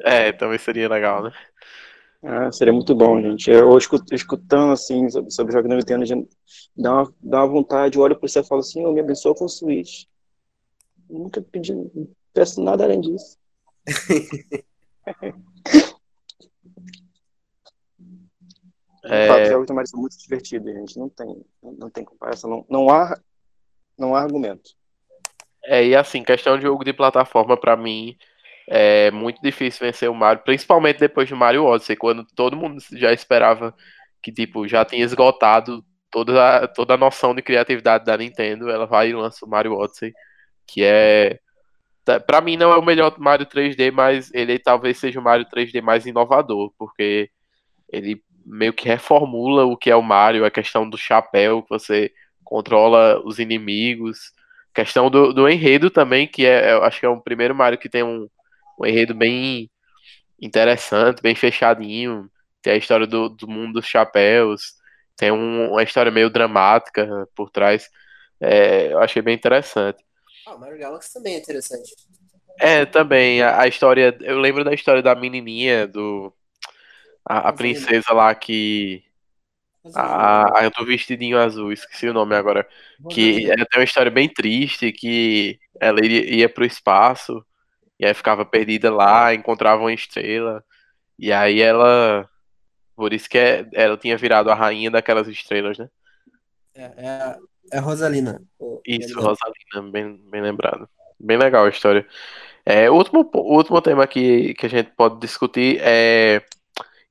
É, 0.00 0.32
também 0.32 0.58
seria 0.58 0.88
legal, 0.88 1.22
né? 1.22 1.32
Ah, 2.24 2.50
seria 2.52 2.72
muito 2.72 2.94
bom, 2.94 3.20
gente. 3.20 3.50
Eu 3.50 3.76
escutando 3.76 4.72
assim 4.72 5.08
sobre, 5.10 5.30
sobre 5.30 5.52
jogos 5.52 5.68
da 5.68 5.76
Nintendo, 5.76 6.28
dá 6.76 6.92
uma, 6.92 7.14
dá 7.20 7.38
uma 7.38 7.48
vontade, 7.48 7.98
olho 7.98 8.16
para 8.16 8.28
você 8.28 8.40
e 8.40 8.44
falo 8.44 8.60
assim, 8.60 8.84
oh, 8.84 8.92
me 8.92 9.00
abençoa 9.00 9.34
com 9.34 9.44
o 9.44 9.48
Switch. 9.48 10.04
Nunca 11.10 11.42
pedi, 11.42 11.74
peço 12.32 12.62
nada 12.62 12.84
além 12.84 13.00
disso. 13.00 13.36
é... 19.04 19.42
Os 19.42 19.48
jogos 19.48 19.66
também 19.66 19.86
são 19.86 20.00
muito 20.00 20.16
divertidos, 20.18 20.72
gente. 20.72 20.98
Não 20.98 21.08
tem, 21.08 21.44
não 21.62 21.90
tem 21.90 22.04
comparação. 22.04 22.48
Não, 22.50 22.66
não, 22.68 22.90
há, 22.90 23.18
não 23.98 24.14
há 24.14 24.22
argumento. 24.22 24.70
É, 25.64 25.84
e 25.84 25.94
assim, 25.96 26.22
questão 26.22 26.56
de 26.56 26.62
jogo 26.62 26.84
de 26.84 26.92
plataforma, 26.92 27.56
para 27.56 27.76
mim, 27.76 28.16
é 28.68 29.10
muito 29.10 29.40
difícil 29.42 29.86
vencer 29.86 30.10
o 30.10 30.14
Mario, 30.14 30.42
principalmente 30.44 30.98
depois 30.98 31.28
do 31.28 31.36
Mario 31.36 31.64
Odyssey, 31.64 31.96
quando 31.96 32.26
todo 32.34 32.56
mundo 32.56 32.82
já 32.92 33.12
esperava 33.12 33.74
que, 34.22 34.32
tipo, 34.32 34.66
já 34.66 34.84
tinha 34.84 35.04
esgotado 35.04 35.84
toda 36.10 36.64
a, 36.64 36.68
toda 36.68 36.94
a 36.94 36.96
noção 36.96 37.34
de 37.34 37.42
criatividade 37.42 38.04
da 38.04 38.16
Nintendo, 38.16 38.70
ela 38.70 38.86
vai 38.86 39.10
e 39.10 39.14
lança 39.14 39.44
o 39.44 39.48
Mario 39.48 39.74
Odyssey, 39.74 40.12
que 40.66 40.82
é 40.84 41.38
para 42.26 42.40
mim 42.40 42.56
não 42.56 42.72
é 42.72 42.76
o 42.76 42.84
melhor 42.84 43.14
Mario 43.18 43.46
3D, 43.46 43.92
mas 43.92 44.32
ele 44.34 44.58
talvez 44.58 44.98
seja 44.98 45.20
o 45.20 45.22
Mario 45.22 45.46
3D 45.46 45.80
mais 45.80 46.06
inovador, 46.06 46.72
porque 46.78 47.30
ele 47.88 48.22
meio 48.44 48.72
que 48.72 48.88
reformula 48.88 49.64
o 49.64 49.76
que 49.76 49.90
é 49.90 49.96
o 49.96 50.02
Mario, 50.02 50.44
a 50.44 50.50
questão 50.50 50.88
do 50.88 50.98
chapéu, 50.98 51.62
que 51.62 51.68
você 51.68 52.10
controla 52.44 53.20
os 53.24 53.38
inimigos, 53.38 54.32
questão 54.74 55.10
do, 55.10 55.32
do 55.32 55.48
enredo 55.48 55.90
também, 55.90 56.26
que 56.26 56.46
é, 56.46 56.72
eu 56.72 56.82
acho 56.82 57.00
que 57.00 57.06
é 57.06 57.08
o 57.08 57.20
primeiro 57.20 57.54
Mario 57.54 57.78
que 57.78 57.88
tem 57.88 58.02
um, 58.02 58.28
um 58.78 58.86
enredo 58.86 59.14
bem 59.14 59.70
interessante, 60.40 61.22
bem 61.22 61.34
fechadinho, 61.34 62.28
tem 62.60 62.74
a 62.74 62.76
história 62.76 63.06
do, 63.06 63.28
do 63.28 63.48
mundo 63.48 63.74
dos 63.74 63.86
chapéus, 63.86 64.74
tem 65.16 65.30
um, 65.30 65.70
uma 65.72 65.82
história 65.82 66.10
meio 66.10 66.30
dramática 66.30 67.28
por 67.36 67.50
trás, 67.50 67.88
é, 68.40 68.92
eu 68.92 68.98
achei 69.00 69.22
bem 69.22 69.34
interessante. 69.34 70.02
Ah, 70.46 70.56
Mario 70.56 70.78
Galaxy 70.78 71.12
também 71.12 71.34
é 71.34 71.38
interessante. 71.38 71.94
É, 72.58 72.84
também. 72.84 73.42
A, 73.42 73.62
a, 73.62 73.68
história. 73.68 74.16
Eu 74.20 74.38
lembro 74.38 74.64
da 74.64 74.74
história 74.74 75.02
da 75.02 75.14
menininha, 75.14 75.86
do. 75.86 76.32
A, 77.24 77.48
a 77.48 77.52
princesa 77.52 78.12
lá 78.12 78.34
que. 78.34 79.04
A, 79.94 80.66
a, 80.66 80.68
do 80.68 80.86
vestidinho 80.86 81.38
azul, 81.38 81.72
esqueci 81.72 82.08
o 82.08 82.12
nome 82.12 82.36
agora. 82.36 82.66
Que 83.10 83.50
é, 83.50 83.54
tem 83.56 83.80
uma 83.80 83.84
história 83.84 84.10
bem 84.10 84.28
triste, 84.28 84.92
que 84.92 85.58
ela 85.80 86.04
ia, 86.04 86.36
ia 86.36 86.48
pro 86.48 86.64
espaço, 86.64 87.44
e 87.98 88.06
aí 88.06 88.14
ficava 88.14 88.44
perdida 88.44 88.92
lá, 88.94 89.34
encontrava 89.34 89.82
uma 89.82 89.92
estrela, 89.92 90.64
e 91.18 91.32
aí 91.32 91.60
ela. 91.60 92.28
Por 92.94 93.12
isso 93.12 93.28
que 93.28 93.38
é, 93.38 93.66
ela 93.72 93.96
tinha 93.96 94.16
virado 94.16 94.50
a 94.50 94.54
rainha 94.54 94.90
daquelas 94.90 95.26
estrelas, 95.26 95.78
né? 95.78 95.88
É, 96.74 96.82
é, 96.82 97.36
é 97.72 97.78
Rosalina. 97.78 98.40
Isso, 98.86 99.14
Rosalina, 99.14 99.90
bem, 99.90 100.20
bem 100.30 100.42
lembrado. 100.42 100.88
Bem 101.18 101.36
legal 101.36 101.64
a 101.64 101.68
história. 101.68 102.06
É, 102.64 102.90
o, 102.90 102.94
último, 102.94 103.28
o 103.34 103.56
último 103.56 103.80
tema 103.80 104.06
que, 104.06 104.54
que 104.54 104.66
a 104.66 104.68
gente 104.68 104.90
pode 104.96 105.18
discutir 105.20 105.78
é. 105.80 106.42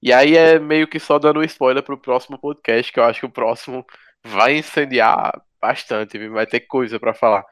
E 0.02 0.12
aí 0.12 0.36
é 0.36 0.58
meio 0.58 0.88
que 0.88 1.00
só 1.00 1.20
dando 1.20 1.40
um 1.40 1.44
spoiler 1.44 1.84
pro 1.84 1.98
próximo 1.98 2.38
podcast, 2.38 2.92
que 2.92 3.00
eu 3.00 3.04
acho 3.04 3.20
que 3.20 3.26
o 3.26 3.32
próximo 3.32 3.86
vai 4.24 4.58
incendiar 4.58 5.32
bastante, 5.62 6.28
vai 6.30 6.48
ter 6.48 6.62
coisa 6.62 7.00
para 7.00 7.14
falar. 7.14 7.46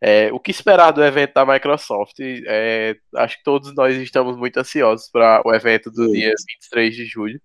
É, 0.00 0.32
o 0.32 0.38
que 0.38 0.52
esperar 0.52 0.92
do 0.92 1.04
evento 1.04 1.34
da 1.34 1.44
Microsoft? 1.44 2.20
É, 2.20 2.96
acho 3.16 3.38
que 3.38 3.42
todos 3.42 3.74
nós 3.74 3.96
estamos 3.96 4.36
muito 4.36 4.56
ansiosos 4.58 5.10
para 5.10 5.42
o 5.44 5.52
evento 5.52 5.90
do 5.90 6.06
Sim. 6.06 6.12
dia 6.12 6.32
23 6.48 6.94
de 6.94 7.04
julho. 7.04 7.40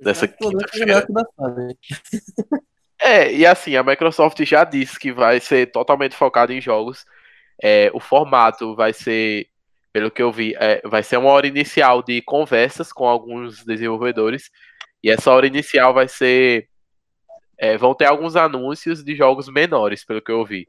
Dessa 0.00 0.26
quinta-feira. 0.26 1.06
É, 3.04 3.32
e 3.32 3.44
assim, 3.44 3.74
a 3.74 3.82
Microsoft 3.82 4.40
já 4.44 4.62
disse 4.62 4.96
que 4.98 5.12
vai 5.12 5.40
ser 5.40 5.72
totalmente 5.72 6.14
focada 6.14 6.54
em 6.54 6.60
jogos. 6.60 7.04
É, 7.60 7.90
o 7.92 7.98
formato 7.98 8.76
vai 8.76 8.92
ser, 8.92 9.48
pelo 9.92 10.10
que 10.10 10.22
eu 10.22 10.30
vi, 10.30 10.54
é, 10.56 10.80
vai 10.84 11.02
ser 11.02 11.16
uma 11.16 11.30
hora 11.30 11.48
inicial 11.48 12.00
de 12.00 12.22
conversas 12.22 12.92
com 12.92 13.04
alguns 13.08 13.64
desenvolvedores. 13.64 14.50
E 15.02 15.10
essa 15.10 15.32
hora 15.32 15.46
inicial 15.48 15.92
vai 15.92 16.06
ser. 16.06 16.68
É, 17.58 17.76
vão 17.76 17.94
ter 17.94 18.06
alguns 18.06 18.36
anúncios 18.36 19.04
de 19.04 19.16
jogos 19.16 19.48
menores, 19.48 20.04
pelo 20.04 20.22
que 20.22 20.30
eu 20.30 20.44
vi. 20.44 20.66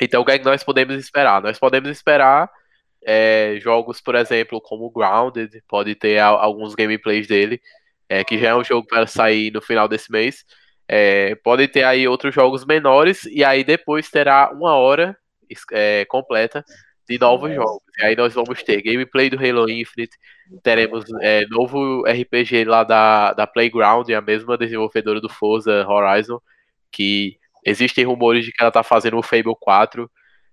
Então, 0.00 0.22
o 0.22 0.24
que 0.24 0.32
é 0.32 0.38
que 0.38 0.44
nós 0.44 0.64
podemos 0.64 0.96
esperar? 0.96 1.42
Nós 1.42 1.58
podemos 1.58 1.90
esperar 1.90 2.50
é, 3.06 3.58
jogos, 3.60 4.00
por 4.00 4.14
exemplo, 4.14 4.60
como 4.60 4.90
Grounded, 4.90 5.62
pode 5.68 5.94
ter 5.94 6.18
alguns 6.18 6.74
gameplays 6.74 7.26
dele, 7.26 7.60
é, 8.08 8.24
que 8.24 8.38
já 8.38 8.48
é 8.50 8.54
um 8.54 8.64
jogo 8.64 8.86
para 8.86 9.06
sair 9.06 9.50
no 9.52 9.62
final 9.62 9.88
desse 9.88 10.10
mês. 10.10 10.44
É, 10.88 11.34
podem 11.36 11.68
ter 11.68 11.82
aí 11.82 12.06
outros 12.06 12.34
jogos 12.34 12.64
menores 12.64 13.24
e 13.24 13.44
aí 13.44 13.64
depois 13.64 14.08
terá 14.08 14.50
uma 14.52 14.74
hora 14.74 15.16
é, 15.72 16.04
completa 16.06 16.64
de 17.08 17.18
novos 17.18 17.54
jogos. 17.54 17.82
E 17.98 18.04
aí 18.04 18.16
nós 18.16 18.34
vamos 18.34 18.62
ter 18.62 18.82
gameplay 18.82 19.30
do 19.30 19.36
Halo 19.36 19.70
Infinite, 19.70 20.16
teremos 20.62 21.04
é, 21.22 21.46
novo 21.46 22.04
RPG 22.04 22.64
lá 22.64 22.84
da, 22.84 23.32
da 23.32 23.46
Playground, 23.46 24.08
a 24.10 24.20
mesma 24.20 24.58
desenvolvedora 24.58 25.20
do 25.20 25.28
Forza 25.28 25.86
Horizon, 25.86 26.40
que 26.90 27.38
existem 27.64 28.04
rumores 28.04 28.44
de 28.44 28.52
que 28.52 28.60
ela 28.60 28.68
está 28.68 28.82
fazendo 28.82 29.16
o 29.18 29.22
Fable 29.22 29.56
4. 29.60 30.10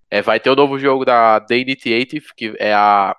É, 0.10 0.22
vai 0.22 0.39
ter 0.39 0.50
o 0.50 0.54
um 0.54 0.56
novo 0.56 0.78
jogo 0.78 1.04
da 1.04 1.39
The 1.39 1.58
Initiative, 1.58 2.28
que 2.36 2.56
é 2.60 2.74
a 2.74 3.15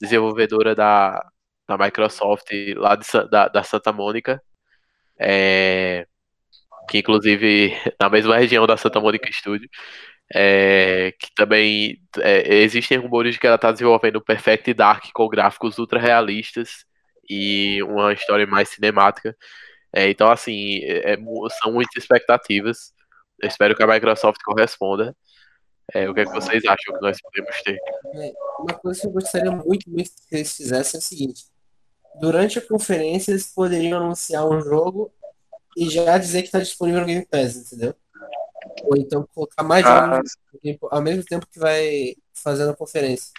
desenvolvedora 0.00 0.74
da, 0.74 1.26
da 1.66 1.78
Microsoft 1.78 2.50
lá 2.76 2.94
de, 2.94 3.06
da, 3.30 3.48
da 3.48 3.62
Santa 3.62 3.92
Mônica. 3.92 4.42
É, 5.18 6.06
que 6.88 6.98
inclusive 6.98 7.72
na 8.00 8.08
mesma 8.08 8.36
região 8.38 8.66
da 8.66 8.76
Santa 8.76 9.00
Mônica 9.00 9.30
Studio, 9.32 9.68
é, 10.34 11.12
que 11.18 11.32
também 11.34 12.00
é, 12.18 12.56
existem 12.62 12.98
rumores 12.98 13.34
de 13.34 13.40
que 13.40 13.46
ela 13.46 13.56
está 13.56 13.70
desenvolvendo 13.70 14.16
o 14.16 14.24
Perfect 14.24 14.74
Dark 14.74 15.04
com 15.12 15.28
gráficos 15.28 15.78
ultra 15.78 16.00
realistas 16.00 16.84
e 17.28 17.82
uma 17.82 18.12
história 18.12 18.46
mais 18.46 18.68
cinemática. 18.68 19.36
É, 19.92 20.10
então, 20.10 20.30
assim, 20.30 20.80
é, 20.84 21.16
são 21.62 21.72
muitas 21.72 22.02
expectativas. 22.02 22.92
Eu 23.40 23.48
espero 23.48 23.74
que 23.74 23.82
a 23.82 23.86
Microsoft 23.86 24.40
corresponda. 24.44 25.16
É, 25.94 26.08
o 26.08 26.14
que, 26.14 26.20
é 26.20 26.24
que 26.24 26.32
vocês 26.32 26.64
acham 26.64 26.94
que 26.94 27.00
nós 27.00 27.16
podemos 27.20 27.62
ter? 27.62 27.78
É, 28.16 28.32
uma 28.58 28.74
coisa 28.74 29.00
que 29.00 29.06
eu 29.06 29.12
gostaria 29.12 29.52
muito, 29.52 29.88
muito 29.88 30.10
que 30.28 30.34
eles 30.34 30.56
fizessem 30.56 30.98
é 30.98 31.00
o 31.00 31.02
seguinte: 31.02 31.44
durante 32.20 32.58
a 32.58 32.62
conferência, 32.62 33.30
eles 33.30 33.52
poderiam 33.54 34.02
anunciar 34.02 34.48
um 34.48 34.60
jogo 34.60 35.12
e 35.76 35.90
já 35.90 36.16
dizer 36.16 36.40
que 36.40 36.48
está 36.48 36.58
disponível 36.58 37.02
no 37.02 37.06
Game 37.06 37.26
Pass, 37.26 37.56
entendeu? 37.56 37.94
Ou 38.82 38.96
então 38.96 39.28
colocar 39.34 39.62
mais 39.62 39.84
ah. 39.84 40.06
jogos 40.06 40.36
ao 40.90 41.02
mesmo 41.02 41.24
tempo 41.24 41.46
que 41.46 41.58
vai 41.58 42.16
fazendo 42.34 42.70
a 42.70 42.76
conferência. 42.76 43.30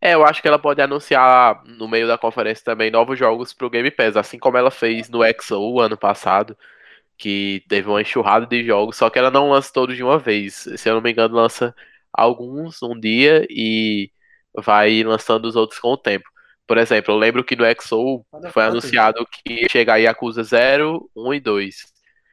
É, 0.00 0.12
eu 0.14 0.24
acho 0.24 0.42
que 0.42 0.48
ela 0.48 0.58
pode 0.58 0.82
anunciar 0.82 1.64
no 1.64 1.88
meio 1.88 2.06
da 2.06 2.18
conferência 2.18 2.62
também 2.62 2.90
novos 2.90 3.18
jogos 3.18 3.54
pro 3.54 3.70
Game 3.70 3.90
Pass, 3.90 4.16
assim 4.16 4.38
como 4.38 4.58
ela 4.58 4.70
fez 4.70 5.08
no 5.08 5.20
XO 5.40 5.80
ano 5.80 5.96
passado, 5.96 6.56
que 7.16 7.64
teve 7.68 7.88
uma 7.88 8.02
enxurrada 8.02 8.46
de 8.46 8.64
jogos, 8.64 8.96
só 8.96 9.08
que 9.08 9.18
ela 9.18 9.30
não 9.30 9.50
lança 9.50 9.72
todos 9.72 9.96
de 9.96 10.02
uma 10.02 10.18
vez. 10.18 10.68
Se 10.76 10.88
eu 10.90 10.94
não 10.94 11.00
me 11.00 11.10
engano, 11.10 11.34
lança 11.36 11.74
alguns 12.12 12.82
um 12.82 12.98
dia 12.98 13.46
e 13.48 14.10
vai 14.54 15.02
lançando 15.02 15.46
os 15.46 15.56
outros 15.56 15.80
com 15.80 15.88
o 15.92 15.96
tempo. 15.96 16.28
Por 16.66 16.78
exemplo, 16.78 17.12
eu 17.12 17.18
lembro 17.18 17.44
que 17.44 17.56
no 17.56 17.64
XO 17.80 18.24
foi 18.30 18.40
Fantasy. 18.40 18.58
anunciado 18.58 19.26
que 19.26 19.52
ia 19.52 19.68
chegar 19.68 19.96
Yakuza 19.98 20.42
0, 20.42 21.10
1 21.14 21.34
e 21.34 21.40
2. 21.40 21.76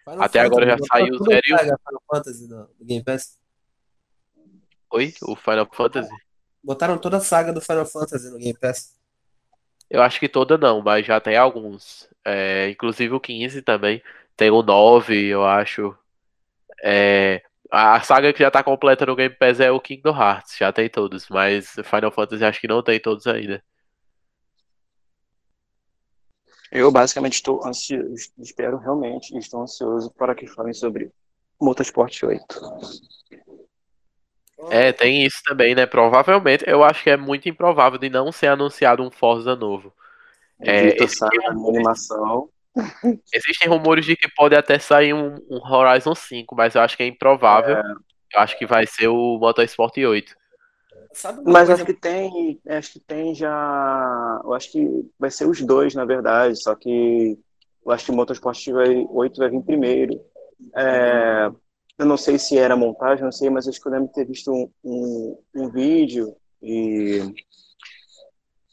Final 0.03 0.23
Até 0.23 0.39
Fantasy, 0.43 0.45
agora 0.45 0.65
já 0.65 0.77
saiu 0.91 1.15
o 1.15 1.23
0 1.23 1.41
e 1.45 1.53
1. 1.53 1.57
Final 1.57 2.03
Fantasy 2.09 2.47
no 2.47 2.69
Game 2.81 3.03
Pass. 3.03 3.37
Oi? 4.91 5.13
O 5.23 5.35
Final 5.35 5.67
Fantasy? 5.71 6.09
Botaram 6.63 6.97
toda 6.97 7.17
a 7.17 7.21
saga 7.21 7.51
do 7.51 7.61
Final 7.61 7.85
Fantasy 7.85 8.29
no 8.29 8.37
Game 8.37 8.57
Pass. 8.57 8.97
Eu 9.89 10.01
acho 10.01 10.19
que 10.19 10.29
toda 10.29 10.57
não, 10.57 10.81
mas 10.81 11.05
já 11.05 11.19
tem 11.19 11.35
alguns. 11.35 12.07
É, 12.23 12.69
inclusive 12.69 13.13
o 13.13 13.19
15 13.19 13.61
também. 13.61 14.01
Tem 14.37 14.49
o 14.49 14.63
9, 14.63 15.27
eu 15.27 15.45
acho. 15.45 15.95
É, 16.83 17.43
a 17.69 18.01
saga 18.01 18.31
que 18.31 18.39
já 18.39 18.49
tá 18.49 18.63
completa 18.63 19.05
no 19.05 19.15
Game 19.15 19.35
Pass 19.35 19.59
é 19.59 19.69
o 19.71 19.79
Kingdom 19.79 20.15
Hearts, 20.15 20.57
já 20.57 20.71
tem 20.71 20.89
todos, 20.89 21.27
mas 21.29 21.75
Final 21.83 22.11
Fantasy 22.11 22.43
acho 22.43 22.59
que 22.59 22.67
não 22.67 22.81
tem 22.81 22.99
todos 22.99 23.27
ainda. 23.27 23.63
Eu 26.71 26.89
basicamente 26.89 27.33
estou 27.33 27.65
ansioso, 27.67 28.31
espero 28.39 28.77
realmente, 28.77 29.37
estou 29.37 29.61
ansioso 29.61 30.09
para 30.11 30.33
que 30.33 30.47
falem 30.47 30.73
sobre 30.73 31.11
Motorsport 31.59 32.23
8. 32.23 32.61
É, 34.69 34.93
tem 34.93 35.25
isso 35.25 35.41
também, 35.43 35.75
né? 35.75 35.85
Provavelmente, 35.85 36.63
eu 36.65 36.83
acho 36.83 37.03
que 37.03 37.09
é 37.09 37.17
muito 37.17 37.49
improvável 37.49 37.99
de 37.99 38.09
não 38.09 38.31
ser 38.31 38.47
anunciado 38.47 39.03
um 39.03 39.11
Forza 39.11 39.55
novo. 39.55 39.93
É, 40.59 40.89
é 40.89 41.07
minha 41.31 41.49
animação. 41.49 42.49
Existem 43.33 43.67
rumores 43.67 44.05
de 44.05 44.15
que 44.15 44.29
pode 44.33 44.55
até 44.55 44.79
sair 44.79 45.13
um, 45.13 45.35
um 45.49 45.59
Horizon 45.59 46.15
5, 46.15 46.55
mas 46.55 46.75
eu 46.75 46.81
acho 46.81 46.95
que 46.95 47.03
é 47.03 47.07
improvável. 47.07 47.77
Eu 48.33 48.39
acho 48.39 48.57
que 48.57 48.65
vai 48.65 48.87
ser 48.87 49.09
o 49.09 49.37
Motorsport 49.39 49.97
8. 49.97 50.35
Sabe 51.13 51.41
Mas 51.45 51.67
coisa 51.67 51.73
acho 51.73 51.85
que 51.85 51.93
tem, 51.93 52.61
acho 52.67 52.93
que 52.93 52.99
tem 52.99 53.35
já. 53.35 54.41
Eu 54.43 54.53
acho 54.53 54.71
que 54.71 55.11
vai 55.19 55.29
ser 55.29 55.47
os 55.47 55.61
dois, 55.61 55.93
na 55.93 56.05
verdade. 56.05 56.61
Só 56.61 56.73
que 56.75 57.37
eu 57.85 57.91
acho 57.91 58.05
que 58.05 58.11
o 58.11 58.15
Motorsport 58.15 58.69
vai, 58.69 59.05
8 59.09 59.37
vai 59.37 59.49
vir 59.49 59.61
primeiro. 59.61 60.21
É, 60.75 61.51
eu 61.97 62.05
não 62.05 62.17
sei 62.17 62.37
se 62.37 62.57
era 62.57 62.75
montagem, 62.75 63.23
não 63.23 63.31
sei, 63.31 63.49
mas 63.49 63.67
acho 63.67 63.81
que 63.81 63.87
eu 63.87 63.91
lembro 63.91 64.07
de 64.07 64.13
ter 64.13 64.25
visto 64.25 64.51
um, 64.51 64.69
um, 64.83 65.37
um 65.55 65.69
vídeo 65.69 66.35
e 66.61 67.19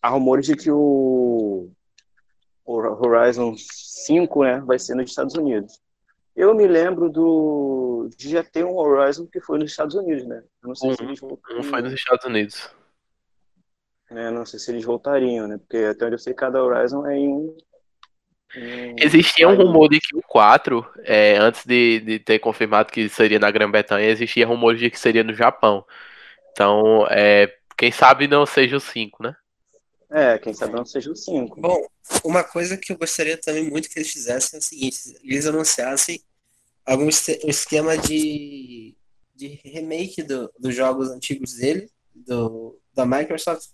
há 0.03 0.11
rumores 0.11 0.46
de 0.46 0.55
que 0.55 0.70
o, 0.70 1.70
o 2.64 2.72
Horizon 2.74 3.55
5 3.57 4.44
né, 4.44 4.61
vai 4.61 4.79
ser 4.79 4.94
nos 4.94 5.11
Estados 5.11 5.35
Unidos. 5.35 5.79
Eu 6.37 6.55
me 6.55 6.66
lembro 6.66 7.11
do, 7.11 7.88
de 8.08 8.30
já 8.30 8.42
ter 8.44 8.64
um 8.64 8.76
Horizon 8.76 9.26
que 9.26 9.40
foi 9.40 9.58
nos 9.58 9.70
Estados 9.70 9.94
Unidos, 9.94 10.26
né? 10.26 10.42
Eu 10.62 10.68
Não 10.68 10.74
sei 10.74 10.94
se 10.94 11.02
Um- 11.02 11.06
eles 11.06 11.22
Um 11.22 11.28
voltariam, 11.28 11.62
foi 11.64 11.82
nos 11.82 11.92
Estados 11.92 12.24
Unidos. 12.26 12.70
né? 14.11 14.30
Não 14.30 14.44
sei 14.46 14.58
se 14.58 14.70
eles 14.70 14.84
voltariam, 14.84 15.46
né? 15.48 15.58
Porque 15.58 15.76
até 15.78 16.04
onde 16.06 16.14
eu 16.14 16.18
sei, 16.18 16.34
cada 16.34 16.62
Horizon 16.62 17.06
é 17.06 17.16
em 17.16 17.28
um. 17.28 17.56
em 18.56 18.92
um 18.92 18.96
Existia 18.98 19.48
um 19.48 19.54
rumor 19.56 19.88
de 19.88 20.00
que 20.00 20.16
o 20.16 20.22
4, 20.22 20.87
é, 21.04 21.37
antes 21.37 21.64
de, 21.66 22.00
de 22.00 22.18
ter 22.18 22.38
confirmado 22.38 22.90
que 22.92 23.08
seria 23.08 23.38
na 23.38 23.50
Grã-Bretanha, 23.50 24.08
existia 24.08 24.46
rumores 24.46 24.80
de 24.80 24.90
que 24.90 24.98
seria 24.98 25.22
no 25.24 25.34
Japão. 25.34 25.84
Então, 26.52 27.06
é, 27.11 27.54
quem 27.76 27.92
sabe 27.92 28.26
não 28.26 28.44
seja 28.46 28.76
o 28.76 28.80
5, 28.80 29.22
né? 29.22 29.34
É, 30.11 30.38
quem 30.38 30.54
sabe 30.54 30.72
não 30.72 30.87
seja 30.87 31.11
o 31.12 31.14
5. 31.16 31.61
Bom, 31.61 31.87
uma 32.24 32.42
coisa 32.42 32.78
que 32.78 32.90
eu 32.92 32.96
gostaria 32.96 33.37
também 33.37 33.68
muito 33.68 33.90
que 33.90 33.98
eles 33.98 34.11
fizessem 34.11 34.56
é 34.56 34.61
o 34.61 34.62
seguinte: 34.64 34.96
eles 35.22 35.46
anunciassem 35.46 36.18
algum 36.88 37.05
um 37.05 37.09
esquema 37.48 37.96
de, 37.98 38.94
de 39.35 39.46
remake 39.64 40.22
do- 40.22 40.51
dos 40.59 40.74
jogos 40.74 41.11
antigos 41.11 41.55
dele, 41.55 41.90
do, 42.14 42.79
da 42.94 43.05
Microsoft, 43.07 43.68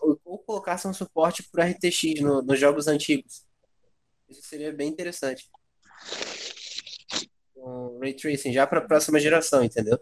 ou, 0.00 0.20
ou 0.24 0.38
colocassem 0.38 0.90
um 0.90 0.94
suporte 0.94 1.42
para 1.50 1.64
RTX 1.66 2.20
no- 2.20 2.42
nos 2.42 2.58
jogos 2.58 2.86
antigos. 2.86 3.44
Isso 4.28 4.42
seria 4.42 4.72
bem 4.72 4.88
interessante. 4.88 5.48
Um 7.56 7.98
Ray 7.98 8.14
Tracing 8.14 8.52
já 8.52 8.66
para 8.66 8.78
a 8.78 8.86
próxima 8.86 9.18
geração, 9.18 9.62
entendeu? 9.64 9.98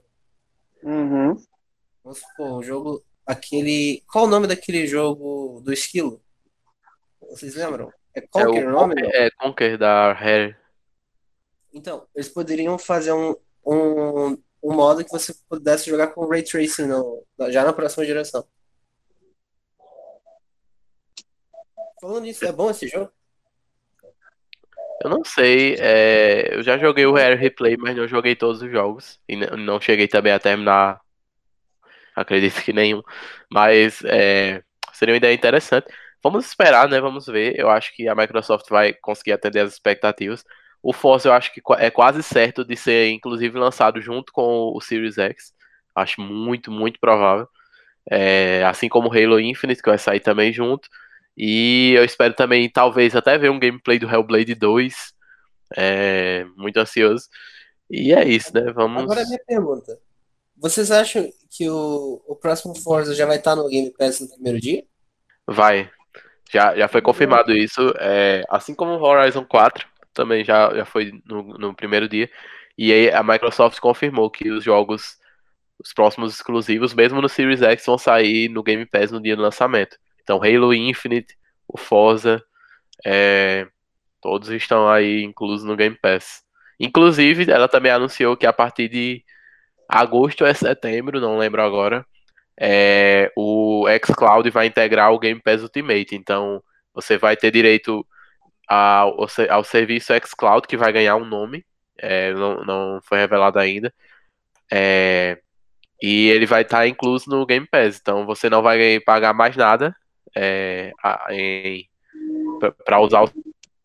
Uhum. 0.82 1.34
Vamos 2.02 2.18
supor, 2.18 2.58
o 2.58 2.62
jogo, 2.62 3.02
aquele. 3.26 4.02
Qual 4.10 4.24
o 4.26 4.28
nome 4.28 4.46
daquele 4.46 4.86
jogo 4.86 5.60
do 5.64 5.72
esquilo? 5.72 6.22
Vocês 7.30 7.54
lembram? 7.54 7.90
É 8.14 8.20
É 8.20 8.26
Conquer 8.26 8.66
o 8.66 8.68
o 8.68 8.72
nome? 8.72 8.94
não? 9.00 9.08
é, 9.10 9.30
Conquer 9.30 9.78
da 9.78 10.12
Rare. 10.12 10.54
Então, 11.74 12.06
eles 12.14 12.28
poderiam 12.28 12.78
fazer 12.78 13.12
um, 13.12 13.34
um, 13.66 14.38
um 14.62 14.72
modo 14.72 15.04
que 15.04 15.10
você 15.10 15.34
pudesse 15.48 15.90
jogar 15.90 16.08
com 16.08 16.26
Ray 16.26 16.44
Tracing 16.44 16.86
no- 16.86 17.26
já 17.50 17.64
na 17.64 17.72
próxima 17.72 18.04
geração. 18.04 18.46
Falando 22.00 22.22
nisso, 22.22 22.44
é 22.46 22.52
bom 22.52 22.70
esse 22.70 22.86
jogo? 22.86 23.10
Eu 25.02 25.10
não 25.10 25.24
sei, 25.24 25.74
é, 25.80 26.54
eu 26.54 26.62
já 26.62 26.78
joguei 26.78 27.04
o 27.04 27.12
Rare 27.12 27.34
Replay, 27.34 27.76
mas 27.76 27.96
não 27.96 28.06
joguei 28.06 28.36
todos 28.36 28.62
os 28.62 28.70
jogos. 28.70 29.20
E 29.28 29.34
não 29.34 29.80
cheguei 29.80 30.06
também 30.06 30.32
a 30.32 30.38
terminar, 30.38 31.00
acredito 32.14 32.62
que 32.62 32.72
nenhum. 32.72 33.02
Mas 33.50 34.02
é, 34.04 34.62
seria 34.92 35.12
uma 35.12 35.18
ideia 35.18 35.34
interessante. 35.34 35.92
Vamos 36.22 36.46
esperar, 36.46 36.88
né? 36.88 37.00
Vamos 37.00 37.26
ver. 37.26 37.58
Eu 37.58 37.68
acho 37.68 37.94
que 37.94 38.08
a 38.08 38.14
Microsoft 38.14 38.68
vai 38.70 38.94
conseguir 38.94 39.32
atender 39.32 39.60
as 39.60 39.72
expectativas. 39.72 40.44
O 40.84 40.92
Forza 40.92 41.30
eu 41.30 41.32
acho 41.32 41.50
que 41.50 41.62
é 41.78 41.90
quase 41.90 42.22
certo 42.22 42.62
de 42.62 42.76
ser, 42.76 43.08
inclusive, 43.08 43.58
lançado 43.58 44.02
junto 44.02 44.30
com 44.30 44.70
o 44.70 44.80
Series 44.82 45.16
X. 45.16 45.54
Acho 45.94 46.20
muito, 46.20 46.70
muito 46.70 47.00
provável. 47.00 47.48
É, 48.10 48.62
assim 48.66 48.86
como 48.86 49.08
o 49.08 49.10
Halo 49.10 49.40
Infinite, 49.40 49.82
que 49.82 49.88
vai 49.88 49.96
sair 49.96 50.20
também 50.20 50.52
junto. 50.52 50.86
E 51.34 51.94
eu 51.96 52.04
espero 52.04 52.34
também, 52.34 52.68
talvez, 52.68 53.16
até 53.16 53.38
ver 53.38 53.50
um 53.50 53.58
gameplay 53.58 53.98
do 53.98 54.06
Hellblade 54.06 54.54
2. 54.54 54.94
É, 55.74 56.44
muito 56.54 56.76
ansioso. 56.76 57.30
E 57.90 58.12
é 58.12 58.28
isso, 58.28 58.52
né? 58.52 58.70
Vamos. 58.70 59.04
Agora 59.04 59.22
a 59.22 59.26
minha 59.26 59.40
pergunta. 59.46 59.98
Vocês 60.54 60.90
acham 60.90 61.26
que 61.50 61.66
o, 61.66 62.22
o 62.26 62.36
próximo 62.36 62.74
Forza 62.74 63.14
já 63.14 63.24
vai 63.24 63.38
estar 63.38 63.56
no 63.56 63.68
Game 63.68 63.90
Pass 63.90 64.20
no 64.20 64.28
primeiro 64.28 64.60
dia? 64.60 64.84
Vai. 65.46 65.90
Já, 66.52 66.76
já 66.76 66.88
foi 66.88 67.00
confirmado 67.00 67.52
isso. 67.52 67.80
É, 67.98 68.44
assim 68.50 68.74
como 68.74 68.92
o 68.92 69.02
Horizon 69.02 69.46
4, 69.46 69.88
também 70.14 70.44
já, 70.44 70.74
já 70.74 70.84
foi 70.84 71.12
no, 71.26 71.42
no 71.58 71.74
primeiro 71.74 72.08
dia. 72.08 72.30
E 72.76 72.92
aí 72.92 73.10
a 73.10 73.22
Microsoft 73.22 73.78
confirmou 73.80 74.30
que 74.30 74.50
os 74.50 74.64
jogos, 74.64 75.16
os 75.78 75.92
próximos 75.92 76.34
exclusivos, 76.34 76.94
mesmo 76.94 77.20
no 77.20 77.28
Series 77.28 77.62
X, 77.62 77.84
vão 77.86 77.98
sair 77.98 78.48
no 78.48 78.62
Game 78.62 78.86
Pass 78.86 79.10
no 79.10 79.20
dia 79.20 79.36
do 79.36 79.42
lançamento. 79.42 79.96
Então 80.22 80.40
Halo 80.42 80.72
Infinite, 80.72 81.36
o 81.68 81.76
Forza, 81.78 82.42
é, 83.04 83.66
todos 84.20 84.48
estão 84.50 84.88
aí 84.88 85.22
inclusos 85.22 85.66
no 85.66 85.76
Game 85.76 85.96
Pass. 86.00 86.42
Inclusive, 86.80 87.50
ela 87.50 87.68
também 87.68 87.92
anunciou 87.92 88.36
que 88.36 88.46
a 88.46 88.52
partir 88.52 88.88
de 88.88 89.22
agosto 89.88 90.44
ou 90.44 90.54
setembro, 90.54 91.20
não 91.20 91.38
lembro 91.38 91.62
agora, 91.62 92.04
é, 92.58 93.30
o 93.36 93.84
xCloud 94.04 94.48
vai 94.50 94.66
integrar 94.66 95.12
o 95.12 95.18
Game 95.18 95.40
Pass 95.40 95.62
Ultimate. 95.62 96.14
Então, 96.14 96.62
você 96.92 97.18
vai 97.18 97.36
ter 97.36 97.50
direito 97.50 98.06
ao, 98.68 99.22
ao 99.22 99.28
se- 99.28 99.48
ao 99.48 99.64
serviço 99.64 100.12
xCloud, 100.26 100.66
que 100.66 100.76
vai 100.76 100.92
ganhar 100.92 101.16
um 101.16 101.24
nome, 101.24 101.64
é, 101.98 102.32
não, 102.34 102.64
não 102.64 103.00
foi 103.02 103.18
revelado 103.18 103.58
ainda. 103.58 103.92
É, 104.72 105.38
e 106.02 106.28
ele 106.28 106.46
vai 106.46 106.62
estar 106.62 106.86
incluso 106.86 107.30
no 107.30 107.46
Game 107.46 107.66
Pass. 107.66 107.98
Então, 108.00 108.26
você 108.26 108.50
não 108.50 108.62
vai 108.62 109.00
pagar 109.00 109.32
mais 109.34 109.56
nada 109.56 109.94
é, 110.36 110.92
para 112.84 113.00
usar 113.00 113.24
o 113.24 113.30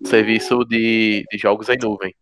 serviço 0.06 0.64
de, 0.66 1.24
de 1.32 1.38
jogos 1.38 1.70
em 1.70 1.78
nuvem. 1.78 2.16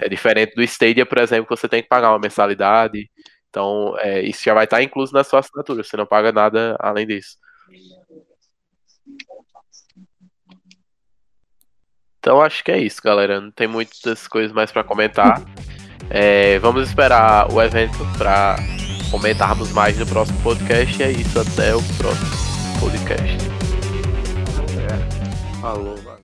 É 0.00 0.08
diferente 0.08 0.54
do 0.54 0.62
Stadia, 0.62 1.06
por 1.06 1.18
exemplo, 1.18 1.46
que 1.46 1.56
você 1.56 1.68
tem 1.68 1.82
que 1.82 1.88
pagar 1.88 2.10
uma 2.12 2.18
mensalidade. 2.18 3.10
Então, 3.48 3.94
é, 3.98 4.22
isso 4.22 4.42
já 4.42 4.54
vai 4.54 4.64
estar 4.64 4.82
incluso 4.82 5.12
na 5.12 5.24
sua 5.24 5.40
assinatura. 5.40 5.82
Você 5.84 5.96
não 5.96 6.06
paga 6.06 6.32
nada 6.32 6.76
além 6.80 7.06
disso. 7.06 7.36
Então, 12.20 12.42
acho 12.42 12.62
que 12.62 12.70
é 12.70 12.78
isso, 12.78 13.00
galera. 13.02 13.40
Não 13.40 13.50
tem 13.50 13.66
muitas 13.66 14.28
coisas 14.28 14.52
mais 14.52 14.70
para 14.70 14.84
comentar. 14.84 15.42
É, 16.10 16.58
vamos 16.58 16.88
esperar 16.88 17.50
o 17.50 17.62
evento 17.62 17.98
para 18.18 18.56
comentarmos 19.10 19.72
mais 19.72 19.98
no 19.98 20.06
próximo 20.06 20.38
podcast. 20.42 21.00
E 21.00 21.02
é 21.02 21.10
isso. 21.10 21.40
Até 21.40 21.74
o 21.74 21.82
próximo 21.96 22.30
podcast. 22.78 23.38
Falou. 25.62 25.99